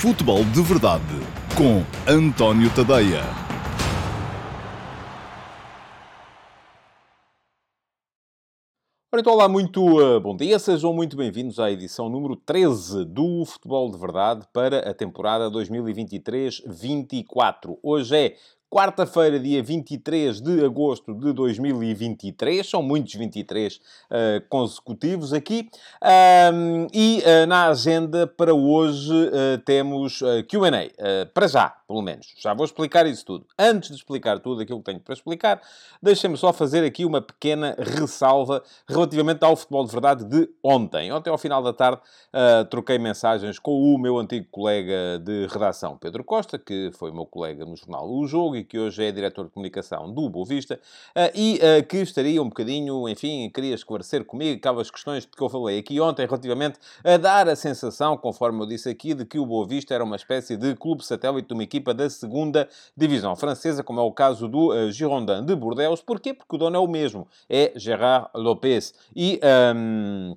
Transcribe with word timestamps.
Futebol 0.00 0.44
de 0.44 0.60
Verdade 0.60 1.02
com 1.56 1.82
António 2.06 2.68
Tadeia. 2.74 3.22
Então, 9.16 9.32
olá, 9.32 9.48
muito 9.48 9.98
uh, 9.98 10.20
bom 10.20 10.36
dia, 10.36 10.58
sejam 10.58 10.92
muito 10.92 11.16
bem-vindos 11.16 11.58
à 11.58 11.70
edição 11.70 12.10
número 12.10 12.36
13 12.36 13.06
do 13.06 13.46
Futebol 13.46 13.90
de 13.90 13.96
Verdade 13.96 14.46
para 14.52 14.90
a 14.90 14.92
temporada 14.92 15.50
2023-24. 15.50 17.78
Hoje 17.82 18.14
é 18.14 18.36
quarta-feira, 18.74 19.38
dia 19.38 19.62
23 19.62 20.40
de 20.40 20.64
agosto 20.64 21.14
de 21.14 21.32
2023. 21.32 22.68
São 22.68 22.82
muitos 22.82 23.14
23 23.14 23.76
uh, 23.76 23.80
consecutivos 24.48 25.32
aqui. 25.32 25.70
Um, 26.52 26.88
e 26.92 27.22
uh, 27.22 27.46
na 27.46 27.68
agenda 27.68 28.26
para 28.26 28.52
hoje 28.52 29.12
uh, 29.12 29.58
temos 29.64 30.18
QA. 30.48 30.90
para 31.32 31.46
já, 31.46 31.72
pelo 31.94 32.02
menos. 32.02 32.34
Já 32.36 32.52
vou 32.52 32.64
explicar 32.64 33.06
isso 33.06 33.24
tudo. 33.24 33.46
Antes 33.56 33.90
de 33.90 33.96
explicar 33.96 34.40
tudo 34.40 34.60
aquilo 34.60 34.80
que 34.80 34.86
tenho 34.86 34.98
para 34.98 35.14
explicar, 35.14 35.62
deixem-me 36.02 36.36
só 36.36 36.52
fazer 36.52 36.84
aqui 36.84 37.04
uma 37.04 37.20
pequena 37.20 37.76
ressalva 37.78 38.64
relativamente 38.88 39.44
ao 39.44 39.54
futebol 39.54 39.84
de 39.84 39.92
verdade 39.92 40.24
de 40.24 40.48
ontem. 40.60 41.12
Ontem, 41.12 41.30
ao 41.30 41.38
final 41.38 41.62
da 41.62 41.72
tarde, 41.72 42.00
troquei 42.68 42.98
mensagens 42.98 43.60
com 43.60 43.94
o 43.94 43.96
meu 43.96 44.18
antigo 44.18 44.46
colega 44.50 45.20
de 45.22 45.46
redação, 45.46 45.96
Pedro 45.96 46.24
Costa, 46.24 46.58
que 46.58 46.90
foi 46.94 47.12
meu 47.12 47.26
colega 47.26 47.64
no 47.64 47.76
jornal 47.76 48.10
O 48.10 48.26
Jogo 48.26 48.64
que 48.64 48.78
hoje 48.78 49.04
é 49.04 49.12
diretor 49.12 49.44
de 49.44 49.50
comunicação 49.50 50.12
do 50.12 50.28
Boa 50.28 50.46
Vista, 50.46 50.80
uh, 51.16 51.30
e 51.34 51.58
uh, 51.58 51.86
que 51.86 51.98
estaria 51.98 52.40
um 52.42 52.48
bocadinho, 52.48 53.08
enfim, 53.08 53.50
queria 53.52 53.74
esclarecer 53.74 54.24
comigo 54.24 54.58
aquelas 54.58 54.90
questões 54.90 55.24
de 55.24 55.30
que 55.30 55.42
eu 55.42 55.48
falei 55.48 55.78
aqui 55.78 56.00
ontem 56.00 56.26
relativamente 56.26 56.78
a 57.02 57.16
dar 57.16 57.48
a 57.48 57.56
sensação, 57.56 58.16
conforme 58.16 58.62
eu 58.62 58.66
disse 58.66 58.88
aqui, 58.88 59.14
de 59.14 59.24
que 59.24 59.38
o 59.38 59.46
Boa 59.46 59.66
Vista 59.66 59.94
era 59.94 60.04
uma 60.04 60.16
espécie 60.16 60.56
de 60.56 60.74
clube 60.74 61.04
satélite 61.04 61.48
de 61.48 61.54
uma 61.54 61.62
equipa 61.84 61.92
da 61.92 62.08
segunda 62.08 62.68
divisão 62.96 63.36
francesa, 63.36 63.84
como 63.84 64.00
é 64.00 64.02
o 64.02 64.10
caso 64.10 64.48
do 64.48 64.72
uh, 64.72 64.90
Girondin 64.90 65.44
de 65.44 65.54
Bordeaux. 65.54 66.00
Porquê? 66.00 66.32
Porque 66.32 66.56
o 66.56 66.58
dono 66.58 66.76
é 66.76 66.78
o 66.78 66.88
mesmo, 66.88 67.28
é 67.48 67.72
Gerard 67.76 68.28
Lopes. 68.34 68.94
E... 69.14 69.38
Um, 69.76 70.36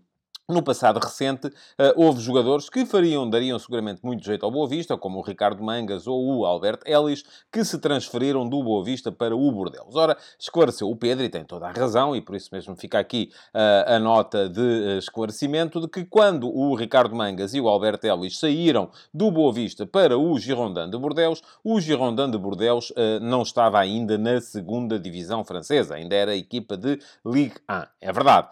no 0.50 0.64
passado 0.64 0.98
recente, 0.98 1.48
uh, 1.48 1.54
houve 1.98 2.22
jogadores 2.22 2.70
que 2.70 2.86
fariam, 2.86 3.30
dariam 3.30 3.60
seguramente 3.60 4.00
muito 4.02 4.24
jeito 4.24 4.46
ao 4.46 4.52
Boa 4.52 4.68
Vista, 4.68 4.96
como 4.96 5.20
o 5.20 5.22
Ricardo 5.22 5.62
Mangas 5.62 6.08
ou 6.08 6.26
o 6.26 6.46
Albert 6.46 6.80
Ellis, 6.86 7.24
que 7.52 7.66
se 7.66 7.78
transferiram 7.80 8.48
do 8.48 8.64
Boa 8.64 8.82
Vista 8.82 9.12
para 9.12 9.36
o 9.36 9.52
Bordeaux. 9.52 9.94
Ora, 9.94 10.16
esclareceu 10.40 10.90
o 10.90 10.96
Pedro, 10.96 11.26
e 11.26 11.30
tem 11.30 11.44
toda 11.44 11.68
a 11.68 11.72
razão, 11.72 12.16
e 12.16 12.22
por 12.22 12.34
isso 12.34 12.50
mesmo 12.54 12.78
fica 12.78 12.98
aqui 12.98 13.30
uh, 13.54 13.96
a 13.96 14.00
nota 14.00 14.48
de 14.48 14.62
uh, 14.62 14.98
esclarecimento, 14.98 15.82
de 15.82 15.90
que 15.90 16.06
quando 16.06 16.48
o 16.48 16.74
Ricardo 16.76 17.14
Mangas 17.14 17.54
e 17.54 17.60
o 17.60 17.68
Albert 17.68 18.00
Ellis 18.04 18.40
saíram 18.40 18.90
do 19.14 19.30
Boa 19.30 19.52
Vista 19.52 19.86
para 19.86 20.18
o 20.18 20.40
Girondin 20.40 20.90
de 20.90 20.98
Bordeaux, 20.98 21.42
o 21.62 21.82
Girondin 21.82 22.32
de 22.32 22.38
Bordeaux 22.38 22.94
não 23.22 23.42
estava 23.42 23.80
ainda 23.80 24.18
na 24.18 24.40
segunda 24.40 24.98
divisão 24.98 25.44
francesa, 25.44 25.96
ainda 25.96 26.16
era 26.16 26.36
equipa 26.36 26.78
de 26.78 27.00
Ligue 27.26 27.56
1. 27.70 27.84
É 28.02 28.14
verdade. 28.14 28.48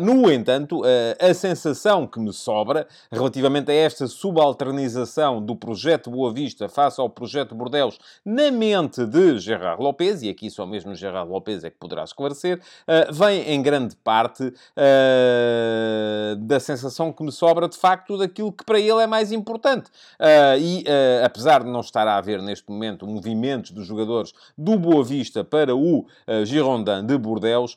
no 0.00 0.30
entanto, 0.30 0.82
a 1.20 1.33
a 1.34 1.36
sensação 1.36 2.06
que 2.06 2.20
me 2.20 2.32
sobra 2.32 2.86
relativamente 3.10 3.70
a 3.70 3.74
esta 3.74 4.06
subalternização 4.06 5.44
do 5.44 5.56
projeto 5.56 6.08
Boa 6.10 6.32
Vista 6.32 6.68
face 6.68 7.00
ao 7.00 7.10
projeto 7.10 7.56
Bordeus 7.56 7.98
na 8.24 8.52
mente 8.52 9.04
de 9.04 9.38
Gerard 9.40 9.82
Lopes, 9.82 10.22
e 10.22 10.28
aqui 10.28 10.48
só 10.48 10.64
mesmo 10.64 10.94
Gerard 10.94 11.28
Lopes 11.28 11.64
é 11.64 11.70
que 11.70 11.76
poderá 11.76 12.04
esclarecer, 12.04 12.58
uh, 12.58 13.12
vem 13.12 13.50
em 13.50 13.60
grande 13.60 13.96
parte 13.96 14.44
uh, 14.44 16.36
da 16.36 16.60
sensação 16.60 17.12
que 17.12 17.24
me 17.24 17.32
sobra 17.32 17.68
de 17.68 17.76
facto 17.76 18.16
daquilo 18.16 18.52
que 18.52 18.64
para 18.64 18.78
ele 18.78 19.02
é 19.02 19.06
mais 19.06 19.32
importante. 19.32 19.90
Uh, 20.20 20.58
e 20.58 20.84
apesar 21.24 21.64
de 21.64 21.70
não 21.70 21.80
estar 21.80 22.06
a 22.06 22.16
haver 22.16 22.40
neste 22.40 22.70
momento 22.70 23.06
movimentos 23.06 23.72
dos 23.72 23.86
jogadores 23.86 24.32
do 24.56 24.78
Boa 24.78 25.02
Vista 25.02 25.42
para 25.42 25.74
o 25.74 26.06
Girondin 26.44 27.04
de 27.04 27.18
Bordeus, 27.18 27.76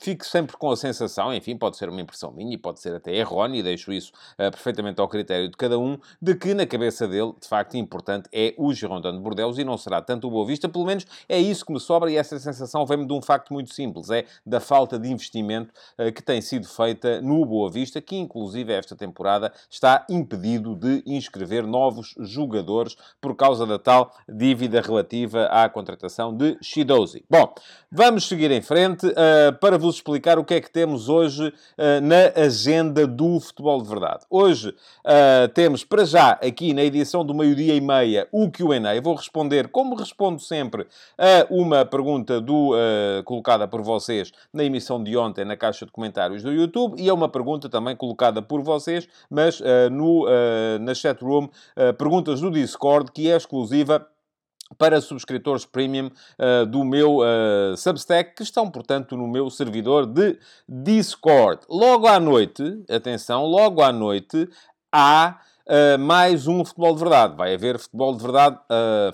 fico 0.00 0.24
sempre 0.24 0.56
com 0.56 0.70
a 0.70 0.76
sensação, 0.76 1.34
enfim, 1.34 1.56
pode 1.56 1.76
ser 1.76 1.88
uma 1.88 2.00
impressão 2.14 2.32
minha, 2.32 2.54
e 2.54 2.58
pode 2.58 2.80
ser 2.80 2.94
até 2.94 3.14
errónea, 3.14 3.58
e 3.58 3.62
deixo 3.62 3.92
isso 3.92 4.12
uh, 4.34 4.50
perfeitamente 4.50 5.00
ao 5.00 5.08
critério 5.08 5.50
de 5.50 5.56
cada 5.56 5.78
um, 5.78 5.98
de 6.22 6.34
que 6.34 6.54
na 6.54 6.66
cabeça 6.66 7.06
dele, 7.08 7.34
de 7.40 7.48
facto, 7.48 7.76
importante 7.76 8.28
é 8.32 8.54
o 8.56 8.72
Girondin 8.72 9.12
de 9.12 9.18
Bordeaux 9.18 9.58
e 9.58 9.64
não 9.64 9.76
será 9.76 10.00
tanto 10.00 10.28
o 10.28 10.30
Boa 10.30 10.46
Vista, 10.46 10.68
pelo 10.68 10.86
menos 10.86 11.04
é 11.28 11.38
isso 11.38 11.66
que 11.66 11.72
me 11.72 11.80
sobra 11.80 12.10
e 12.10 12.16
essa 12.16 12.38
sensação 12.38 12.86
vem-me 12.86 13.06
de 13.06 13.12
um 13.12 13.20
facto 13.20 13.52
muito 13.52 13.74
simples, 13.74 14.10
é 14.10 14.24
da 14.46 14.60
falta 14.60 14.98
de 14.98 15.10
investimento 15.10 15.72
uh, 15.98 16.12
que 16.12 16.22
tem 16.22 16.40
sido 16.40 16.66
feita 16.66 17.20
no 17.20 17.44
Boa 17.44 17.70
Vista, 17.70 18.00
que 18.00 18.16
inclusive 18.16 18.72
esta 18.72 18.94
temporada 18.94 19.52
está 19.68 20.06
impedido 20.08 20.76
de 20.76 21.02
inscrever 21.06 21.66
novos 21.66 22.14
jogadores 22.18 22.96
por 23.20 23.34
causa 23.34 23.66
da 23.66 23.78
tal 23.78 24.14
dívida 24.28 24.80
relativa 24.80 25.46
à 25.46 25.68
contratação 25.68 26.36
de 26.36 26.56
Shidozi. 26.62 27.24
Bom, 27.28 27.52
vamos 27.90 28.28
seguir 28.28 28.50
em 28.50 28.62
frente 28.62 29.06
uh, 29.06 29.52
para 29.60 29.76
vos 29.76 29.96
explicar 29.96 30.38
o 30.38 30.44
que 30.44 30.54
é 30.54 30.60
que 30.60 30.70
temos 30.70 31.08
hoje 31.08 31.48
uh, 31.48 32.00
na 32.04 32.30
agenda 32.36 33.06
do 33.06 33.40
futebol 33.40 33.80
de 33.80 33.88
verdade. 33.88 34.26
Hoje 34.28 34.68
uh, 34.68 35.48
temos, 35.54 35.82
para 35.82 36.04
já, 36.04 36.32
aqui 36.32 36.74
na 36.74 36.82
edição 36.84 37.24
do 37.24 37.32
meio-dia 37.32 37.74
e 37.74 37.80
meia, 37.80 38.28
o 38.30 38.50
QA. 38.50 39.00
Vou 39.02 39.14
responder, 39.14 39.68
como 39.68 39.94
respondo 39.94 40.38
sempre, 40.38 40.86
a 41.16 41.46
uma 41.48 41.82
pergunta 41.86 42.42
do, 42.42 42.72
uh, 42.72 43.22
colocada 43.24 43.66
por 43.66 43.80
vocês 43.80 44.32
na 44.52 44.62
emissão 44.62 45.02
de 45.02 45.16
ontem 45.16 45.46
na 45.46 45.56
caixa 45.56 45.86
de 45.86 45.92
comentários 45.92 46.42
do 46.42 46.52
YouTube 46.52 47.00
e 47.00 47.08
é 47.08 47.12
uma 47.12 47.28
pergunta 47.28 47.70
também 47.70 47.96
colocada 47.96 48.42
por 48.42 48.60
vocês, 48.60 49.08
mas 49.30 49.60
uh, 49.60 49.88
no, 49.90 50.26
na 50.80 50.94
chatroom, 50.94 51.48
perguntas 51.96 52.40
do 52.40 52.50
Discord, 52.50 53.10
que 53.12 53.30
é 53.30 53.36
exclusiva 53.36 54.06
para 54.78 55.00
subscritores 55.00 55.64
premium 55.64 56.06
uh, 56.06 56.66
do 56.66 56.84
meu 56.84 57.18
uh, 57.18 57.76
Substack, 57.76 58.34
que 58.34 58.42
estão, 58.42 58.70
portanto, 58.70 59.16
no 59.16 59.28
meu 59.28 59.50
servidor 59.50 60.06
de 60.06 60.38
Discord. 60.68 61.62
Logo 61.68 62.06
à 62.06 62.18
noite, 62.18 62.82
atenção, 62.88 63.44
logo 63.44 63.82
à 63.82 63.92
noite, 63.92 64.48
há 64.92 65.38
uh, 65.66 65.98
mais 65.98 66.46
um 66.46 66.64
futebol 66.64 66.94
de 66.94 67.00
verdade. 67.00 67.36
Vai 67.36 67.54
haver 67.54 67.78
futebol 67.78 68.16
de 68.16 68.22
verdade 68.22 68.58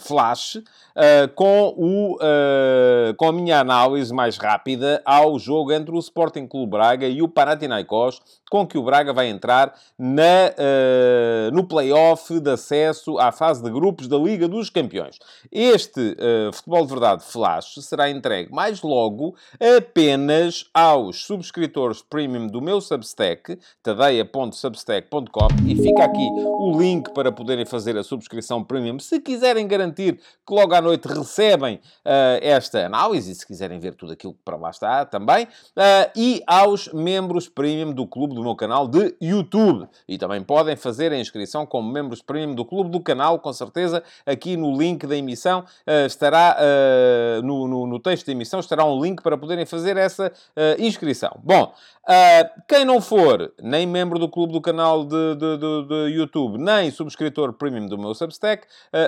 flash 0.01 0.57
uh, 0.57 1.29
com, 1.35 1.75
o, 1.77 2.17
uh, 2.17 3.15
com 3.17 3.27
a 3.27 3.33
minha 3.33 3.61
análise 3.61 4.13
mais 4.13 4.37
rápida 4.37 5.03
ao 5.05 5.39
jogo 5.39 5.73
entre 5.73 5.95
o 5.95 5.99
Sporting 5.99 6.47
Clube 6.47 6.73
Braga 6.73 7.07
e 7.07 7.23
o 7.23 7.29
Panathinaikos, 7.29 8.21
com 8.51 8.67
que 8.67 8.77
o 8.77 8.83
Braga 8.83 9.15
vai 9.15 9.29
entrar 9.29 9.75
na, 9.99 10.51
uh, 10.51 11.55
no 11.55 11.65
play-off 11.65 12.39
de 12.39 12.51
acesso 12.51 13.19
à 13.19 13.33
fase 13.33 13.63
de 13.63 13.71
grupos 13.71 14.07
da 14.07 14.19
Liga 14.19 14.47
dos 14.47 14.69
Campeões. 14.69 15.19
Este 15.51 16.17
Futebol 16.53 16.85
de 16.85 16.91
Verdade 16.91 17.25
Flash 17.25 17.77
será 17.81 18.11
entregue 18.11 18.53
mais 18.53 18.83
logo 18.83 19.37
apenas 19.79 20.69
aos 20.75 21.25
subscritores 21.25 22.03
premium 22.03 22.49
do 22.49 22.61
meu 22.61 22.81
Substack, 22.81 23.59
tadeia.substack.com, 23.83 25.49
e 25.67 25.77
fica 25.77 26.05
aqui 26.05 26.29
o 26.35 26.77
link 26.79 27.13
para 27.15 27.31
poderem 27.31 27.65
fazer 27.65 27.97
a 27.97 28.03
subscrição 28.03 28.65
premium, 28.65 28.99
se 28.99 29.21
quiserem 29.21 29.67
garantir 29.67 30.17
que 30.17 30.55
logo 30.55 30.75
à 30.75 30.81
noite 30.81 31.07
recebem 31.07 31.77
uh, 31.77 32.41
esta 32.43 32.85
análise, 32.85 33.35
se 33.35 33.47
quiserem 33.47 33.79
ver 33.79 33.95
tudo 33.95 34.13
aquilo 34.13 34.35
que 34.35 34.41
para 34.45 34.57
lá 34.57 34.71
está 34.71 35.05
também, 35.05 35.45
uh, 35.45 36.11
e 36.17 36.43
aos 36.47 36.93
membros 36.93 37.49
premium 37.49 37.93
do 37.93 38.07
clube 38.07 38.35
do 38.35 38.40
meu 38.43 38.55
canal 38.55 38.87
de 38.87 39.15
YouTube. 39.21 39.89
E 40.09 40.19
também 40.19 40.43
podem 40.43 40.77
fazer 40.77 41.13
a 41.13 41.19
inscrição 41.19 41.67
como 41.67 41.91
membros 41.91 42.23
premium 42.23 42.55
do 42.55 42.65
clube 42.65 42.91
do 42.91 43.01
canal, 43.01 43.39
com 43.39 43.53
certeza, 43.53 44.03
aqui 44.27 44.57
no 44.57 44.77
link 44.77 45.07
da 45.07 45.17
emissão 45.17 45.61
uh, 45.61 46.07
estará, 46.07 46.57
no, 47.43 47.67
no, 47.67 47.87
no, 47.87 47.99
texto 47.99 48.27
da 48.27 48.33
emissão 48.33 48.61
estará 48.61 48.85
um 48.85 49.01
link 49.01 49.23
para 49.23 49.37
poderem 49.37 49.67
fazer 49.67 49.97
essa 49.97 50.33
inscrição. 50.79 51.39
Bom, 51.43 51.73
quem 52.69 52.85
não 52.85 53.01
for 53.01 53.53
nem 53.63 53.87
membro 53.87 54.19
do 54.19 54.29
clube 54.29 54.53
do 54.53 54.61
canal 54.61 55.05
de, 55.05 55.35
de, 55.35 55.57
de, 55.59 55.89
de 55.89 56.17
YouTube, 56.17 56.59
nem 56.59 56.91
subscritor 56.91 57.53
premium 57.53 57.87
do 57.87 57.99
meu 57.99 58.15
Substack, 58.15 58.67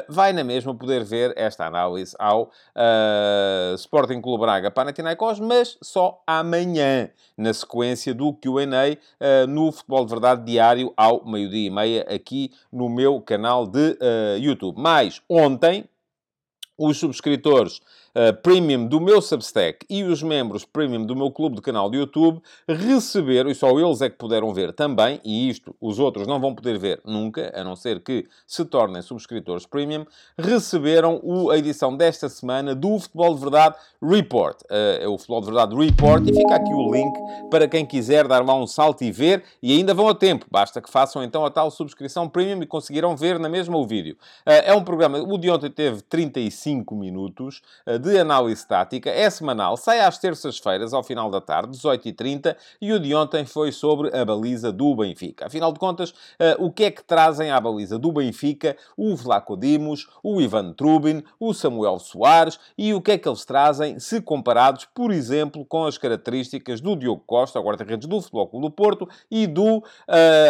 vai 0.09 0.33
na 0.33 0.45
mesma 0.45 0.75
poder 0.75 1.05
ver 1.05 1.33
esta 1.37 1.67
análise 1.67 2.15
ao 2.19 2.45
uh, 2.45 3.75
Sporting 3.77 4.21
Clube 4.21 4.43
Braga 4.43 4.71
Panathinaikos, 4.71 5.41
mas 5.41 5.79
só 5.83 6.23
amanhã, 6.27 7.11
na 7.37 7.53
sequência 7.53 8.15
do 8.15 8.33
Q&A 8.33 8.97
uh, 9.23 9.47
no 9.47 9.71
Futebol 9.71 10.05
de 10.05 10.11
Verdade 10.11 10.45
Diário 10.45 10.93
ao 10.97 11.25
meio-dia 11.25 11.69
e 11.69 11.71
meia 11.71 12.03
aqui 12.03 12.51
no 12.73 12.89
meu 12.89 13.21
canal 13.21 13.67
de 13.67 13.93
uh, 13.93 14.39
YouTube. 14.39 14.81
Mas 14.81 15.23
ontem, 15.29 15.85
os 16.77 16.99
subscritores 16.99 17.81
uh, 18.15 18.35
premium 18.43 18.87
do 18.87 19.01
meu 19.01 19.21
Substack 19.21 19.87
e 19.89 20.03
os 20.03 20.23
membros 20.23 20.65
premium 20.65 21.05
do 21.05 21.17
meu 21.17 21.31
clube 21.31 21.57
de 21.57 21.63
canal 21.63 21.91
de 21.91 21.99
YouTube 21.99 22.41
receberam, 22.69 23.51
e 23.51 23.55
só 23.55 23.71
eles 23.79 24.01
é 24.01 24.11
que 24.11 24.17
puderam 24.17 24.53
ver 24.53 24.73
também, 24.73 25.21
e 25.25 25.49
isto 25.49 25.75
os 25.81 25.99
outros 25.99 26.27
não 26.27 26.41
vão 26.41 26.55
poder 26.55 26.79
ver 26.79 27.01
nunca, 27.05 27.53
a 27.55 27.65
não 27.65 27.77
ser 27.77 28.01
que 28.01 28.27
se 28.47 28.65
tornem 28.65 29.03
subscritores 29.03 29.67
premium, 29.67 30.07
receberam 30.39 31.21
o, 31.23 31.51
a 31.51 31.59
edição 31.59 31.97
desta 31.97 32.29
semana 32.29 32.75
do 32.75 32.99
Futebol 32.99 33.35
de 33.35 33.41
Verdade 33.41 33.77
Report. 34.03 34.61
Uh, 34.63 35.03
é 35.03 35.09
o 35.09 35.17
Futebol 35.17 35.41
de 35.41 35.47
Verdade 35.47 35.75
Report, 35.75 36.29
e 36.29 36.35
fica 36.35 36.55
aqui 36.55 36.73
o 36.73 36.93
link 36.93 37.13
para 37.51 37.69
quem 37.69 37.85
quiser 37.85 38.27
dar 38.27 38.45
lá 38.45 38.55
um 38.55 38.67
salto 38.67 39.03
e 39.03 39.11
ver, 39.11 39.45
e 39.63 39.73
ainda 39.77 39.95
vão 39.95 40.09
a 40.09 40.15
tempo, 40.15 40.47
basta 40.51 40.81
que 40.81 40.91
façam 40.91 41.23
então 41.23 41.45
a 41.45 41.51
tal 41.51 41.71
subscrição 41.71 42.29
premium 42.29 42.63
e 42.63 42.67
conseguirão 42.67 43.17
ver 43.17 43.39
na 43.39 43.49
mesma 43.49 43.77
o 43.77 43.87
vídeo. 43.87 44.17
Uh, 44.47 44.65
é 44.65 44.75
um 44.75 44.85
programa, 44.85 45.19
o 45.19 45.39
de 45.39 45.51
ontem 45.51 45.71
teve 45.71 46.03
35 46.03 46.95
minutos 46.95 47.63
uh, 47.87 48.02
de 48.03 48.19
análise 48.19 48.67
tática, 48.67 49.09
é 49.09 49.31
semanal, 49.31 49.77
sai 49.77 50.01
às 50.01 50.19
terças-feiras, 50.19 50.93
ao 50.93 51.05
final 51.05 51.31
da 51.31 51.41
tarde, 51.41 51.79
18h30, 51.79 52.57
e 52.81 52.93
o 52.93 52.99
de 52.99 53.15
ontem 53.15 53.45
foi 53.45 53.71
sobre 53.71 54.15
a 54.17 54.25
baliza 54.25 54.73
do 54.73 54.95
Benfica. 54.97 55.47
Afinal 55.47 55.73
de 55.73 55.79
contas, 55.79 56.11
uh, 56.11 56.15
o 56.59 56.73
que 56.73 56.85
é 56.85 56.91
que 56.91 57.05
trazem 57.05 57.53
à 57.53 57.61
baliza 57.61 57.99
do 57.99 58.11
Benfica 58.11 58.77
o 58.97 59.15
Vlaco 59.15 59.57
Dimos, 59.57 60.09
o 60.23 60.41
Ivan 60.41 60.73
Trubin, 60.73 61.23
o 61.39 61.55
Samuel 61.55 62.01
Soares, 62.01 62.59
e 62.77 62.93
o 62.93 63.01
que 63.01 63.13
é 63.13 63.19
que 63.19 63.29
eles 63.29 63.45
trazem 63.45 64.01
se 64.01 64.21
comparados, 64.21 64.87
por 64.93 65.13
exemplo, 65.13 65.65
com 65.65 65.85
as 65.85 65.97
características 65.97 66.81
do 66.81 66.97
Diogo 66.97 67.23
Costa, 67.25 67.61
o 67.61 67.63
guarda-redes 67.63 68.09
do 68.09 68.21
Futebol 68.21 68.49
Clube 68.49 68.67
do 68.67 68.71
Porto, 68.73 69.09
e 69.31 69.47
do 69.47 69.79
uh, 69.79 69.83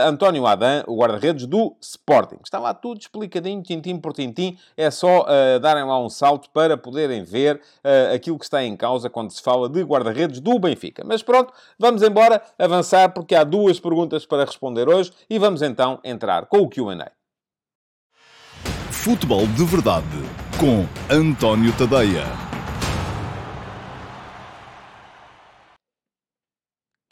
António 0.07 0.47
Adam, 0.47 0.85
o 0.87 0.97
guarda-redes 0.97 1.47
do 1.47 1.77
Sporting. 1.81 2.39
Está 2.43 2.59
lá 2.59 2.73
tudo 2.73 3.01
explicadinho, 3.01 3.63
tintim 3.63 3.99
por 3.99 4.15
tintim, 4.15 4.57
é 4.75 4.91
só 4.91 5.23
uh, 5.23 5.61
darem 5.61 5.85
lá 5.85 6.01
um 6.01 6.09
salto 6.09 6.49
para 6.51 6.79
poderem 6.79 7.23
ver 7.23 7.42
uh, 7.51 8.15
aquilo 8.15 8.39
que 8.39 8.45
está 8.45 8.63
em 8.63 8.77
causa 8.77 9.11
quando 9.11 9.31
se 9.31 9.43
fala 9.43 9.69
de 9.69 9.83
guarda-redes 9.83 10.41
do 10.41 10.59
Benfica. 10.59 11.03
Mas 11.07 11.23
pronto, 11.23 11.53
vamos 11.79 12.03
embora 12.03 12.43
avançar 12.59 13.09
porque 13.13 13.35
há 13.35 13.45
duas 13.45 13.81
perguntas 13.81 14.25
para 14.27 14.45
responder 14.45 14.89
hoje 14.89 15.13
e 15.29 15.39
vamos 15.39 15.63
então 15.63 15.99
entrar 16.05 16.47
com 16.47 16.59
o 16.59 16.69
Q&A. 16.69 17.11
Futebol 18.91 19.47
de 19.49 19.65
Verdade 19.65 20.07
com 20.59 20.87
António 21.13 21.73
Tadeia. 21.77 22.52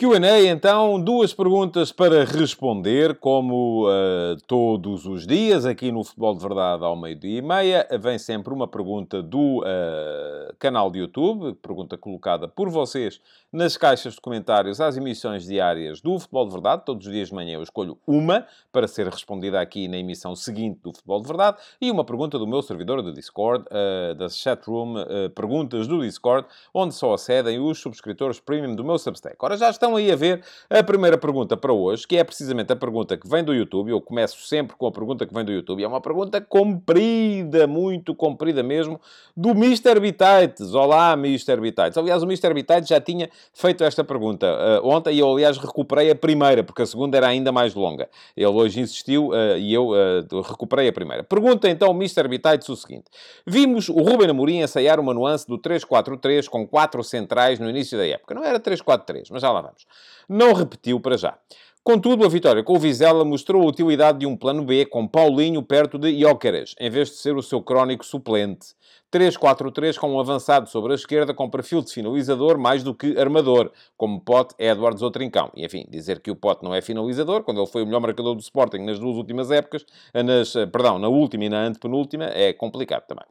Q&A, 0.00 0.44
então, 0.46 0.98
duas 0.98 1.34
perguntas 1.34 1.92
para 1.92 2.24
responder, 2.24 3.16
como 3.16 3.86
uh, 3.86 4.34
todos 4.46 5.04
os 5.04 5.26
dias, 5.26 5.66
aqui 5.66 5.92
no 5.92 6.02
Futebol 6.02 6.34
de 6.34 6.40
Verdade 6.40 6.82
ao 6.82 6.96
meio-dia 6.96 7.38
e 7.38 7.42
meia. 7.42 7.86
Vem 8.00 8.18
sempre 8.18 8.54
uma 8.54 8.66
pergunta 8.66 9.22
do 9.22 9.58
uh, 9.58 10.56
canal 10.58 10.90
de 10.90 11.00
YouTube, 11.00 11.54
pergunta 11.56 11.98
colocada 11.98 12.48
por 12.48 12.70
vocês 12.70 13.20
nas 13.52 13.76
caixas 13.76 14.14
de 14.14 14.22
comentários 14.22 14.80
às 14.80 14.96
emissões 14.96 15.44
diárias 15.44 16.00
do 16.00 16.18
Futebol 16.18 16.46
de 16.46 16.52
Verdade. 16.52 16.82
Todos 16.86 17.06
os 17.06 17.12
dias 17.12 17.28
de 17.28 17.34
manhã 17.34 17.56
eu 17.56 17.62
escolho 17.62 17.98
uma 18.06 18.46
para 18.72 18.88
ser 18.88 19.06
respondida 19.06 19.60
aqui 19.60 19.86
na 19.86 19.98
emissão 19.98 20.34
seguinte 20.34 20.80
do 20.82 20.94
Futebol 20.94 21.20
de 21.20 21.26
Verdade 21.26 21.58
e 21.78 21.90
uma 21.90 22.04
pergunta 22.06 22.38
do 22.38 22.46
meu 22.46 22.62
servidor 22.62 23.02
do 23.02 23.12
Discord, 23.12 23.66
uh, 23.66 24.14
da 24.14 24.30
chatroom, 24.30 24.94
perguntas 25.34 25.86
do 25.86 26.00
Discord, 26.00 26.48
onde 26.72 26.94
só 26.94 27.12
acedem 27.12 27.58
os 27.58 27.78
subscritores 27.78 28.40
premium 28.40 28.74
do 28.74 28.82
meu 28.82 28.96
Substack. 28.96 29.36
Ora, 29.38 29.58
já 29.58 29.68
estão 29.68 29.89
aí 29.96 30.10
a 30.10 30.16
ver 30.16 30.42
a 30.68 30.82
primeira 30.82 31.18
pergunta 31.18 31.56
para 31.56 31.72
hoje, 31.72 32.06
que 32.06 32.16
é 32.16 32.24
precisamente 32.24 32.72
a 32.72 32.76
pergunta 32.76 33.16
que 33.16 33.28
vem 33.28 33.44
do 33.44 33.54
YouTube. 33.54 33.90
Eu 33.90 34.00
começo 34.00 34.40
sempre 34.46 34.76
com 34.76 34.86
a 34.86 34.92
pergunta 34.92 35.26
que 35.26 35.34
vem 35.34 35.44
do 35.44 35.52
YouTube. 35.52 35.82
É 35.82 35.88
uma 35.88 36.00
pergunta 36.00 36.40
comprida, 36.40 37.66
muito 37.66 38.14
comprida 38.14 38.62
mesmo, 38.62 39.00
do 39.36 39.50
Mr. 39.50 39.98
Bitites. 40.00 40.74
Olá, 40.74 41.12
Mr. 41.14 41.60
Bitites. 41.60 41.96
Aliás, 41.96 42.22
o 42.22 42.26
Mr. 42.26 42.52
Bitites 42.54 42.88
já 42.88 43.00
tinha 43.00 43.30
feito 43.52 43.84
esta 43.84 44.04
pergunta 44.04 44.46
uh, 44.46 44.86
ontem 44.86 45.14
e 45.14 45.18
eu, 45.18 45.30
aliás, 45.30 45.56
recuperei 45.58 46.10
a 46.10 46.14
primeira, 46.14 46.62
porque 46.62 46.82
a 46.82 46.86
segunda 46.86 47.16
era 47.16 47.28
ainda 47.28 47.52
mais 47.52 47.74
longa. 47.74 48.08
Ele 48.36 48.46
hoje 48.46 48.80
insistiu 48.80 49.28
uh, 49.28 49.56
e 49.58 49.72
eu 49.72 49.88
uh, 49.88 50.40
recuperei 50.42 50.88
a 50.88 50.92
primeira. 50.92 51.22
Pergunta 51.22 51.68
então 51.68 51.90
o 51.90 51.94
Mr. 51.94 52.26
Bitites 52.28 52.68
o 52.68 52.76
seguinte. 52.76 53.04
Vimos 53.46 53.88
o 53.88 54.00
Ruben 54.02 54.30
Amorim 54.30 54.60
ensaiar 54.60 55.00
uma 55.00 55.14
nuance 55.14 55.46
do 55.46 55.58
3-4-3 55.58 56.48
com 56.48 56.66
quatro 56.66 57.02
centrais 57.02 57.58
no 57.58 57.68
início 57.68 57.96
da 57.96 58.06
época. 58.06 58.34
Não 58.34 58.44
era 58.44 58.60
3-4-3, 58.60 59.28
mas 59.30 59.42
já 59.42 59.50
lá 59.50 59.60
vamos 59.60 59.79
não 60.28 60.52
repetiu 60.52 61.00
para 61.00 61.16
já. 61.16 61.38
Contudo, 61.82 62.26
a 62.26 62.28
vitória 62.28 62.62
com 62.62 62.74
o 62.74 62.78
Vizela 62.78 63.24
mostrou 63.24 63.62
a 63.62 63.66
utilidade 63.66 64.18
de 64.18 64.26
um 64.26 64.36
plano 64.36 64.62
B 64.62 64.84
com 64.84 65.08
Paulinho 65.08 65.62
perto 65.62 65.98
de 65.98 66.20
Jóqueres, 66.20 66.74
em 66.78 66.90
vez 66.90 67.08
de 67.08 67.16
ser 67.16 67.34
o 67.34 67.42
seu 67.42 67.62
crónico 67.62 68.04
suplente. 68.04 68.74
3-4-3 69.10 69.98
com 69.98 70.10
um 70.12 70.20
avançado 70.20 70.68
sobre 70.68 70.92
a 70.92 70.94
esquerda 70.94 71.32
com 71.32 71.48
perfil 71.48 71.80
de 71.80 71.90
finalizador 71.90 72.58
mais 72.58 72.82
do 72.82 72.94
que 72.94 73.18
armador, 73.18 73.72
como 73.96 74.20
Pote, 74.20 74.54
Edwards 74.58 75.02
ou 75.02 75.10
Trincão. 75.10 75.50
E, 75.56 75.64
enfim, 75.64 75.86
dizer 75.88 76.20
que 76.20 76.30
o 76.30 76.36
Pote 76.36 76.62
não 76.62 76.74
é 76.74 76.82
finalizador, 76.82 77.42
quando 77.42 77.58
ele 77.58 77.66
foi 77.66 77.82
o 77.82 77.86
melhor 77.86 78.00
marcador 78.00 78.34
do 78.34 78.40
Sporting 78.40 78.80
nas 78.80 78.98
duas 78.98 79.16
últimas 79.16 79.50
épocas, 79.50 79.84
nas, 80.14 80.52
perdão, 80.70 80.98
na 80.98 81.08
última 81.08 81.46
e 81.46 81.48
na 81.48 81.62
antepenúltima, 81.62 82.26
é 82.26 82.52
complicado 82.52 83.06
também. 83.06 83.24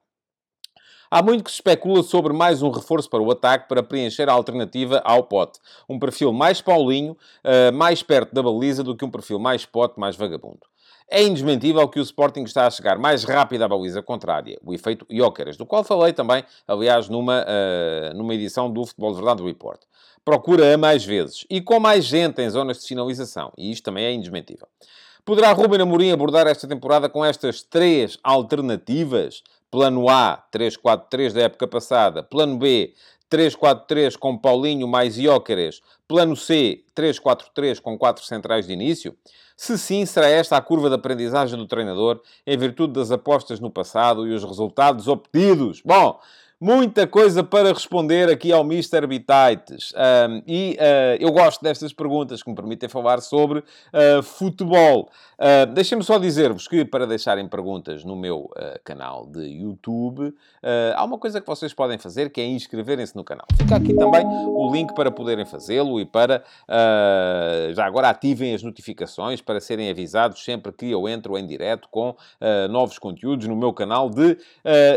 Há 1.12 1.24
muito 1.24 1.44
que 1.44 1.50
se 1.50 1.56
especula 1.56 2.04
sobre 2.04 2.34
mais 2.34 2.62
um 2.62 2.70
reforço 2.70 3.10
para 3.10 3.20
o 3.20 3.32
ataque 3.32 3.68
para 3.68 3.82
preencher 3.82 4.30
a 4.30 4.34
alternativa 4.34 5.02
ao 5.04 5.24
pote. 5.24 5.60
Um 5.90 5.98
perfil 5.98 6.32
mais 6.32 6.62
Paulinho, 6.62 7.14
uh, 7.14 7.74
mais 7.74 8.04
perto 8.04 8.32
da 8.32 8.44
baliza 8.44 8.84
do 8.84 8.96
que 8.96 9.04
um 9.04 9.10
perfil 9.10 9.40
mais 9.40 9.66
pote, 9.66 10.00
mais 10.00 10.16
vagabundo. 10.16 10.60
É 11.10 11.24
indesmentível 11.24 11.88
que 11.88 12.00
o 12.00 12.04
Sporting 12.04 12.44
está 12.44 12.68
a 12.68 12.70
chegar 12.70 13.00
mais 13.00 13.24
rápido 13.24 13.64
à 13.64 13.68
baliza 13.68 14.04
contrária, 14.04 14.60
o 14.64 14.72
efeito 14.72 15.04
Jóqueras, 15.10 15.58
do 15.58 15.66
qual 15.66 15.84
falei 15.84 16.14
também, 16.14 16.44
aliás, 16.68 17.10
numa, 17.10 17.42
uh, 17.42 18.16
numa 18.16 18.36
edição 18.36 18.72
do 18.72 18.86
Futebol 18.86 19.10
de 19.10 19.18
Verdade 19.18 19.44
Report. 19.44 19.82
Procura-a 20.24 20.78
mais 20.78 21.04
vezes 21.04 21.44
e 21.50 21.60
com 21.60 21.80
mais 21.80 22.06
gente 22.06 22.40
em 22.40 22.50
zonas 22.52 22.82
de 22.82 22.88
finalização, 22.88 23.52
e 23.58 23.72
isto 23.72 23.84
também 23.84 24.06
é 24.06 24.14
indesmentível. 24.14 24.68
Poderá 25.26 25.52
Ruben 25.54 25.82
Amorim 25.82 26.12
abordar 26.12 26.46
esta 26.48 26.68
temporada 26.68 27.10
com 27.10 27.26
estas 27.26 27.64
três 27.64 28.20
alternativas? 28.24 29.44
Plano 29.72 30.10
A, 30.10 30.44
3-4-3 30.52 31.34
da 31.34 31.42
época 31.42 31.68
passada. 31.68 32.24
Plano 32.24 32.58
B, 32.58 32.94
3-4-3 33.30 34.18
com 34.18 34.38
Paulinho 34.38 34.88
mais 34.88 35.18
Iócares. 35.18 35.82
Plano 36.08 36.36
C, 36.36 36.84
3-4-3 36.96 37.80
com 37.80 37.98
quatro 37.98 38.26
centrais 38.26 38.66
de 38.66 38.74
início? 38.74 39.16
Se 39.56 39.78
sim, 39.78 40.06
será 40.06 40.28
esta 40.28 40.58
a 40.58 40.62
curva 40.62 40.90
de 40.90 40.96
aprendizagem 40.96 41.58
do 41.58 41.68
treinador 41.68 42.22
em 42.48 42.58
virtude 42.58 42.94
das 42.94 43.12
apostas 43.12 43.60
no 43.60 43.70
passado 43.70 44.26
e 44.28 44.34
os 44.34 44.44
resultados 44.44 45.08
obtidos? 45.08 45.82
Bom, 45.86 46.20
Muita 46.62 47.08
coisa 47.08 47.42
para 47.42 47.72
responder 47.72 48.30
aqui 48.30 48.52
ao 48.52 48.66
Mr. 48.66 49.08
Bitites. 49.08 49.94
Um, 49.96 50.44
e 50.46 50.78
uh, 50.78 51.16
eu 51.18 51.32
gosto 51.32 51.64
destas 51.64 51.94
perguntas 51.94 52.44
que 52.44 52.50
me 52.50 52.56
permitem 52.56 52.90
falar 52.90 53.22
sobre 53.22 53.60
uh, 53.60 54.22
futebol. 54.22 55.10
Uh, 55.40 55.72
Deixem-me 55.74 56.04
só 56.04 56.20
dizer-vos 56.20 56.68
que 56.68 56.84
para 56.84 57.08
deixarem 57.08 57.48
perguntas 57.48 58.04
no 58.04 58.14
meu 58.14 58.40
uh, 58.40 58.78
canal 58.84 59.26
de 59.26 59.40
YouTube, 59.40 60.34
há 60.94 61.06
uma 61.06 61.18
coisa 61.18 61.40
que 61.40 61.48
vocês 61.48 61.74
podem 61.74 61.98
fazer 61.98 62.30
que 62.30 62.42
é 62.42 62.46
inscreverem-se 62.46 63.16
no 63.16 63.24
canal. 63.24 63.46
Fica 63.58 63.78
aqui 63.78 63.94
também 63.94 64.26
o 64.26 64.70
link 64.70 64.94
para 64.94 65.10
poderem 65.10 65.46
fazê-lo 65.46 66.02
e 66.02 66.06
para 66.06 66.44
já 67.74 67.86
agora 67.86 68.10
ativem 68.10 68.54
as 68.54 68.62
notificações 68.62 69.40
para 69.40 69.62
serem 69.62 69.90
avisados 69.90 70.44
sempre 70.44 70.74
que 70.74 70.92
eu 70.92 71.08
entro 71.08 71.38
em 71.38 71.48
direto 71.48 71.88
com 71.90 72.14
novos 72.70 73.00
conteúdos 73.00 73.48
no 73.48 73.56
meu 73.56 73.72
canal 73.72 74.10
de 74.10 74.38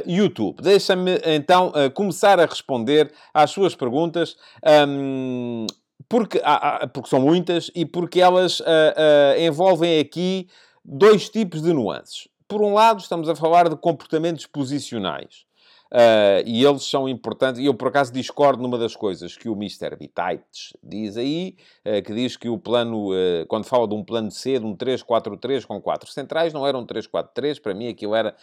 YouTube. 0.04 0.60
Deixa-me 0.60 1.20
então 1.24 1.51
então 1.52 1.68
uh, 1.68 1.90
começar 1.90 2.40
a 2.40 2.46
responder 2.46 3.12
às 3.34 3.50
suas 3.50 3.74
perguntas. 3.74 4.36
Um, 4.88 5.66
porque, 6.08 6.40
porque 6.92 7.08
são 7.08 7.20
muitas 7.20 7.70
e 7.74 7.84
porque 7.84 8.20
elas 8.20 8.60
uh, 8.60 8.64
uh, 8.64 9.40
envolvem 9.40 10.00
aqui 10.00 10.48
dois 10.84 11.28
tipos 11.28 11.62
de 11.62 11.72
nuances. 11.72 12.26
Por 12.48 12.62
um 12.62 12.74
lado, 12.74 13.00
estamos 13.00 13.28
a 13.28 13.36
falar 13.36 13.68
de 13.68 13.76
comportamentos 13.76 14.46
posicionais. 14.46 15.44
Uh, 15.92 16.40
e 16.46 16.64
eles 16.64 16.84
são 16.84 17.06
importantes. 17.06 17.60
E 17.60 17.66
eu, 17.66 17.74
por 17.74 17.88
acaso, 17.88 18.10
discordo 18.10 18.62
numa 18.62 18.78
das 18.78 18.96
coisas 18.96 19.36
que 19.36 19.46
o 19.46 19.52
Mr. 19.52 19.94
Bitites 19.94 20.74
diz 20.82 21.18
aí, 21.18 21.54
uh, 21.84 22.02
que 22.02 22.14
diz 22.14 22.34
que 22.34 22.48
o 22.48 22.56
plano, 22.56 23.10
uh, 23.10 23.46
quando 23.46 23.64
fala 23.64 23.86
de 23.86 23.94
um 23.94 24.02
plano 24.02 24.30
C, 24.30 24.58
de 24.58 24.64
um 24.64 24.74
3-4-3 24.74 25.66
com 25.66 25.78
quatro 25.82 26.10
centrais, 26.10 26.54
não 26.54 26.66
era 26.66 26.78
um 26.78 26.86
3-4-3, 26.86 27.60
para 27.60 27.74
mim 27.74 27.88
aquilo 27.88 28.14
era 28.14 28.34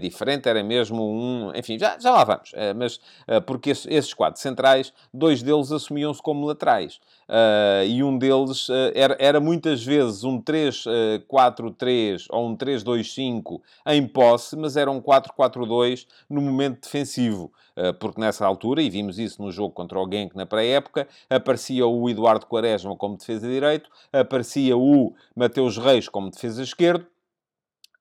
diferente, 0.00 0.48
era 0.48 0.62
mesmo 0.62 1.02
um... 1.02 1.52
Enfim, 1.54 1.78
já, 1.78 1.98
já 1.98 2.10
lá 2.12 2.22
vamos. 2.22 2.52
mas 2.76 3.00
porque 3.46 3.70
esses, 3.70 3.86
esses 3.86 4.14
quatro 4.14 4.40
centrais, 4.40 4.92
dois 5.12 5.42
deles 5.42 5.72
assumiam-se 5.72 6.22
como 6.22 6.46
laterais. 6.46 7.00
Uh, 7.28 7.84
e 7.86 8.02
um 8.02 8.18
deles 8.18 8.68
uh, 8.68 8.92
era, 8.94 9.16
era, 9.18 9.40
muitas 9.40 9.82
vezes 9.84 10.24
um 10.24 10.40
3-4-3 10.40 12.26
ou 12.30 12.48
um 12.48 12.56
3-2-5 12.56 13.60
em 13.86 14.06
posse, 14.06 14.56
mas 14.56 14.76
era 14.76 14.90
um 14.90 15.00
4-4-2 15.00 16.06
no 16.28 16.40
momento 16.40 16.82
defensivo. 16.82 17.50
Uh, 17.76 17.94
porque 17.94 18.20
nessa 18.20 18.46
altura, 18.46 18.82
e 18.82 18.90
vimos 18.90 19.18
isso 19.18 19.42
no 19.42 19.50
jogo 19.50 19.70
contra 19.70 19.98
o 19.98 20.08
Genk 20.08 20.36
na 20.36 20.46
pré-época, 20.46 21.08
aparecia 21.28 21.86
o 21.86 22.08
Eduardo 22.08 22.46
Quaresma 22.46 22.94
como 22.96 23.16
defesa 23.16 23.48
direito, 23.48 23.90
aparecia 24.12 24.76
o 24.76 25.14
Mateus 25.34 25.76
Reis 25.76 26.08
como 26.08 26.30
defesa 26.30 26.62
esquerdo, 26.62 27.06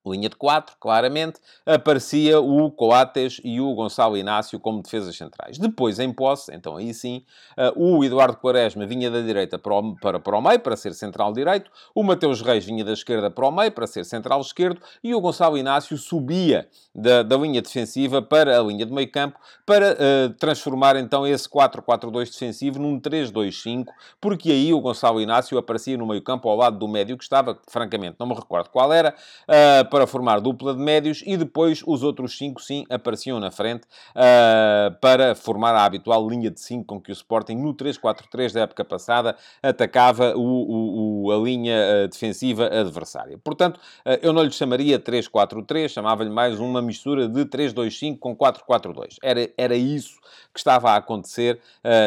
linha 0.06 0.30
de 0.30 0.36
4, 0.36 0.76
claramente, 0.80 1.40
aparecia 1.66 2.40
o 2.40 2.70
Coates 2.70 3.40
e 3.44 3.62
o 3.62 3.74
Gonçalo 3.74 4.18
Inácio 4.18 4.60
como 4.60 4.82
defesas 4.82 5.16
centrais. 5.16 5.58
Depois, 5.58 6.00
em 6.00 6.12
posse, 6.12 6.54
então 6.54 6.76
aí 6.76 6.94
sim, 6.94 7.24
uh, 7.58 7.98
o 7.98 8.04
Eduardo 8.04 8.38
Quaresma 8.38 8.86
vinha 8.86 9.10
da 9.10 9.22
direita 9.22 9.58
para 9.58 9.74
o, 9.74 9.96
para, 9.96 10.20
para 10.20 10.38
o 10.38 10.42
meio, 10.42 10.60
para 10.60 10.76
ser 10.76 10.94
central 10.94 11.32
direito, 11.32 11.72
o 11.96 12.04
Mateus 12.04 12.42
Reis 12.42 12.66
vinha 12.66 12.84
da 12.84 12.94
esquerda 12.94 13.32
para 13.32 13.48
o 13.48 13.52
meio, 13.52 13.72
para 13.72 13.88
ser 13.88 14.04
central 14.04 14.42
esquerdo, 14.42 14.82
e 15.04 15.16
o 15.16 15.22
Gonçalo 15.22 15.58
Inácio 15.58 15.98
subia 15.98 16.68
da, 16.94 17.24
da 17.24 17.38
linha 17.38 17.62
defensiva 17.62 18.22
para 18.22 18.60
a 18.60 18.64
linha 18.64 18.86
de 18.86 18.92
meio 18.92 19.10
campo, 19.12 19.40
para 19.66 19.94
uh, 19.94 20.34
transformar 20.34 20.96
então 20.98 21.26
esse 21.26 21.48
4-4-2 21.50 22.32
defensivo 22.32 22.80
num 22.80 23.00
3-2-5, 23.00 23.86
porque 24.20 24.52
aí 24.52 24.74
o 24.74 24.82
Gonçalo 24.82 25.22
Inácio 25.22 25.58
aparecia 25.58 25.98
no 25.98 26.06
meio 26.06 26.22
campo 26.22 26.50
ao 26.50 26.58
lado 26.58 26.78
do 26.78 26.88
médio 26.88 27.18
que 27.18 27.24
estava, 27.24 27.58
francamente, 27.70 28.18
não 28.20 28.28
me 28.28 28.34
recordo 28.34 28.70
qual 28.70 28.92
era, 28.92 29.16
uh, 29.48 29.90
para 29.94 30.08
formar 30.08 30.40
dupla 30.40 30.74
de 30.74 30.82
médios 30.82 31.22
e 31.24 31.38
depois 31.38 31.84
os 31.86 32.02
outros 32.02 32.36
cinco, 32.36 32.60
sim, 32.60 32.84
apareciam 32.90 33.40
na 33.40 33.52
frente 33.52 33.84
uh, 34.16 34.92
para 35.00 35.36
formar 35.36 35.76
a 35.76 35.86
habitual 35.86 36.28
linha 36.28 36.50
de 36.50 36.60
5 36.60 36.84
com 36.84 37.00
que 37.00 37.12
o 37.12 37.14
Sporting, 37.14 37.54
no 37.54 37.76
3-4-3 37.76 38.54
da 38.54 38.62
época 38.62 38.84
passada, 38.84 39.36
atacava 39.62 40.36
o, 40.36 41.26
o, 41.26 41.32
a 41.32 41.38
linha 41.38 41.76
uh, 41.78 42.08
defensiva 42.08 42.66
adversária. 42.66 43.38
Portanto, 43.38 43.78
uh, 43.78 44.18
eu 44.24 44.34
não 44.34 44.42
lhe 44.42 44.52
chamaria 44.52 44.98
3-4-3, 44.98 45.90
chamava-lhe 45.90 46.32
mais 46.32 46.60
uma 46.60 46.82
mistura 46.82 47.28
de 47.28 47.46
3-2-5 47.46 48.18
com 48.18 48.36
4-4-2. 48.36 49.18
Era, 49.22 49.48
era 49.56 49.76
isso 49.76 50.20
que 50.52 50.60
estava 50.60 50.92
a 50.92 50.96
acontecer 50.98 51.60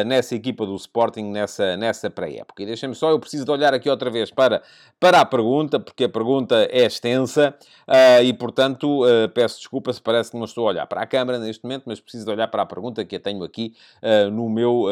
nessa 0.05 0.33
equipa 0.33 0.65
do 0.65 0.75
Sporting 0.75 1.31
nessa, 1.31 1.75
nessa 1.75 2.09
pré-época. 2.09 2.63
E 2.63 2.65
deixem-me 2.65 2.95
só, 2.95 3.09
eu 3.09 3.19
preciso 3.19 3.43
de 3.43 3.51
olhar 3.51 3.73
aqui 3.73 3.89
outra 3.89 4.09
vez 4.09 4.31
para, 4.31 4.61
para 4.99 5.19
a 5.19 5.25
pergunta, 5.25 5.79
porque 5.79 6.05
a 6.05 6.09
pergunta 6.09 6.67
é 6.71 6.85
extensa. 6.85 7.53
Uh, 7.87 8.21
e, 8.23 8.33
portanto, 8.33 9.05
uh, 9.05 9.29
peço 9.29 9.59
desculpa 9.59 9.93
se 9.93 10.01
parece 10.01 10.31
que 10.31 10.37
não 10.37 10.43
estou 10.43 10.65
a 10.65 10.71
olhar 10.71 10.87
para 10.87 11.01
a 11.01 11.07
câmara 11.07 11.39
neste 11.39 11.63
momento, 11.63 11.83
mas 11.85 12.01
preciso 12.01 12.25
de 12.25 12.31
olhar 12.31 12.47
para 12.49 12.61
a 12.61 12.65
pergunta 12.65 13.05
que 13.05 13.15
a 13.15 13.19
tenho 13.19 13.43
aqui 13.43 13.73
uh, 14.03 14.29
no 14.29 14.49
meu, 14.49 14.87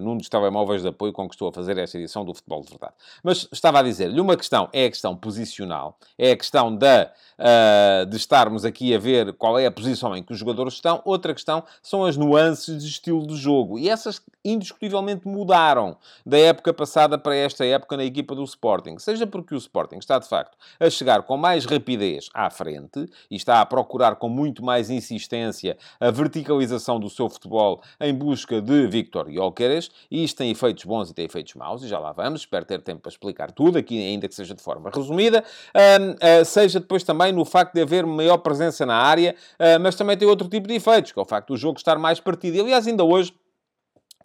num 0.00 0.16
dos 0.16 0.28
telemóveis 0.28 0.82
de 0.82 0.88
apoio 0.88 1.12
com 1.12 1.28
que 1.28 1.34
estou 1.34 1.48
a 1.48 1.52
fazer 1.52 1.76
esta 1.78 1.98
edição 1.98 2.24
do 2.24 2.32
Futebol 2.32 2.62
de 2.62 2.70
Verdade. 2.70 2.94
Mas 3.22 3.48
estava 3.52 3.80
a 3.80 3.82
dizer-lhe, 3.82 4.20
uma 4.20 4.36
questão 4.36 4.68
é 4.72 4.84
a 4.84 4.90
questão 4.90 5.16
posicional, 5.16 5.98
é 6.16 6.32
a 6.32 6.36
questão 6.36 6.74
da, 6.74 7.10
de 8.08 8.16
estarmos 8.16 8.64
aqui 8.64 8.94
a 8.94 8.98
ver 8.98 9.32
qual 9.32 9.58
é 9.58 9.66
a 9.66 9.70
posição 9.70 10.16
em 10.16 10.22
que 10.22 10.32
os 10.32 10.38
jogadores 10.38 10.74
estão, 10.74 11.00
outra 11.04 11.34
questão 11.34 11.64
são 11.82 12.04
as 12.04 12.16
nuances 12.16 12.82
de 12.82 12.88
estilo 12.88 13.26
de 13.26 13.36
jogo. 13.36 13.78
E 13.78 13.88
essas 13.88 14.20
indiscutivelmente 14.44 15.26
mudaram 15.26 15.96
da 16.24 16.38
época 16.38 16.72
passada 16.72 17.18
para 17.18 17.34
esta 17.34 17.64
época 17.64 17.96
na 17.96 18.04
equipa 18.04 18.34
do 18.34 18.44
Sporting. 18.44 18.98
Seja 18.98 19.26
porque 19.26 19.54
o 19.54 19.58
Sporting 19.58 19.98
está, 19.98 20.18
de 20.18 20.28
facto, 20.28 20.56
a 20.78 20.88
chegar 20.88 21.22
com 21.22 21.36
mais 21.36 21.64
rapidez 21.64 22.28
à 22.36 22.50
frente 22.50 23.08
e 23.30 23.36
está 23.36 23.62
a 23.62 23.66
procurar 23.66 24.16
com 24.16 24.28
muito 24.28 24.62
mais 24.62 24.90
insistência 24.90 25.78
a 25.98 26.10
verticalização 26.10 27.00
do 27.00 27.08
seu 27.08 27.30
futebol 27.30 27.80
em 27.98 28.14
busca 28.14 28.60
de 28.60 28.86
Victor 28.86 29.32
Jóqueres, 29.32 29.90
e 30.10 30.22
isto 30.22 30.36
tem 30.36 30.50
efeitos 30.50 30.84
bons 30.84 31.10
e 31.10 31.14
tem 31.14 31.24
efeitos 31.24 31.54
maus, 31.54 31.82
e 31.82 31.88
já 31.88 31.98
lá 31.98 32.12
vamos, 32.12 32.42
espero 32.42 32.66
ter 32.66 32.82
tempo 32.82 33.00
para 33.00 33.10
explicar 33.10 33.50
tudo, 33.50 33.78
aqui 33.78 33.98
ainda 33.98 34.28
que 34.28 34.34
seja 34.34 34.54
de 34.54 34.62
forma 34.62 34.90
resumida, 34.94 35.42
uh, 35.74 36.40
uh, 36.42 36.44
seja 36.44 36.78
depois 36.78 37.02
também 37.02 37.32
no 37.32 37.44
facto 37.44 37.72
de 37.72 37.80
haver 37.80 38.04
maior 38.04 38.36
presença 38.38 38.84
na 38.84 38.96
área, 38.96 39.34
uh, 39.54 39.80
mas 39.80 39.94
também 39.94 40.16
tem 40.16 40.28
outro 40.28 40.48
tipo 40.48 40.68
de 40.68 40.74
efeitos, 40.74 41.12
que 41.12 41.18
é 41.18 41.22
o 41.22 41.24
facto 41.24 41.48
do 41.48 41.56
jogo 41.56 41.78
estar 41.78 41.98
mais 41.98 42.20
partido. 42.20 42.56
E, 42.56 42.60
aliás, 42.60 42.86
ainda 42.86 43.02
hoje 43.04 43.32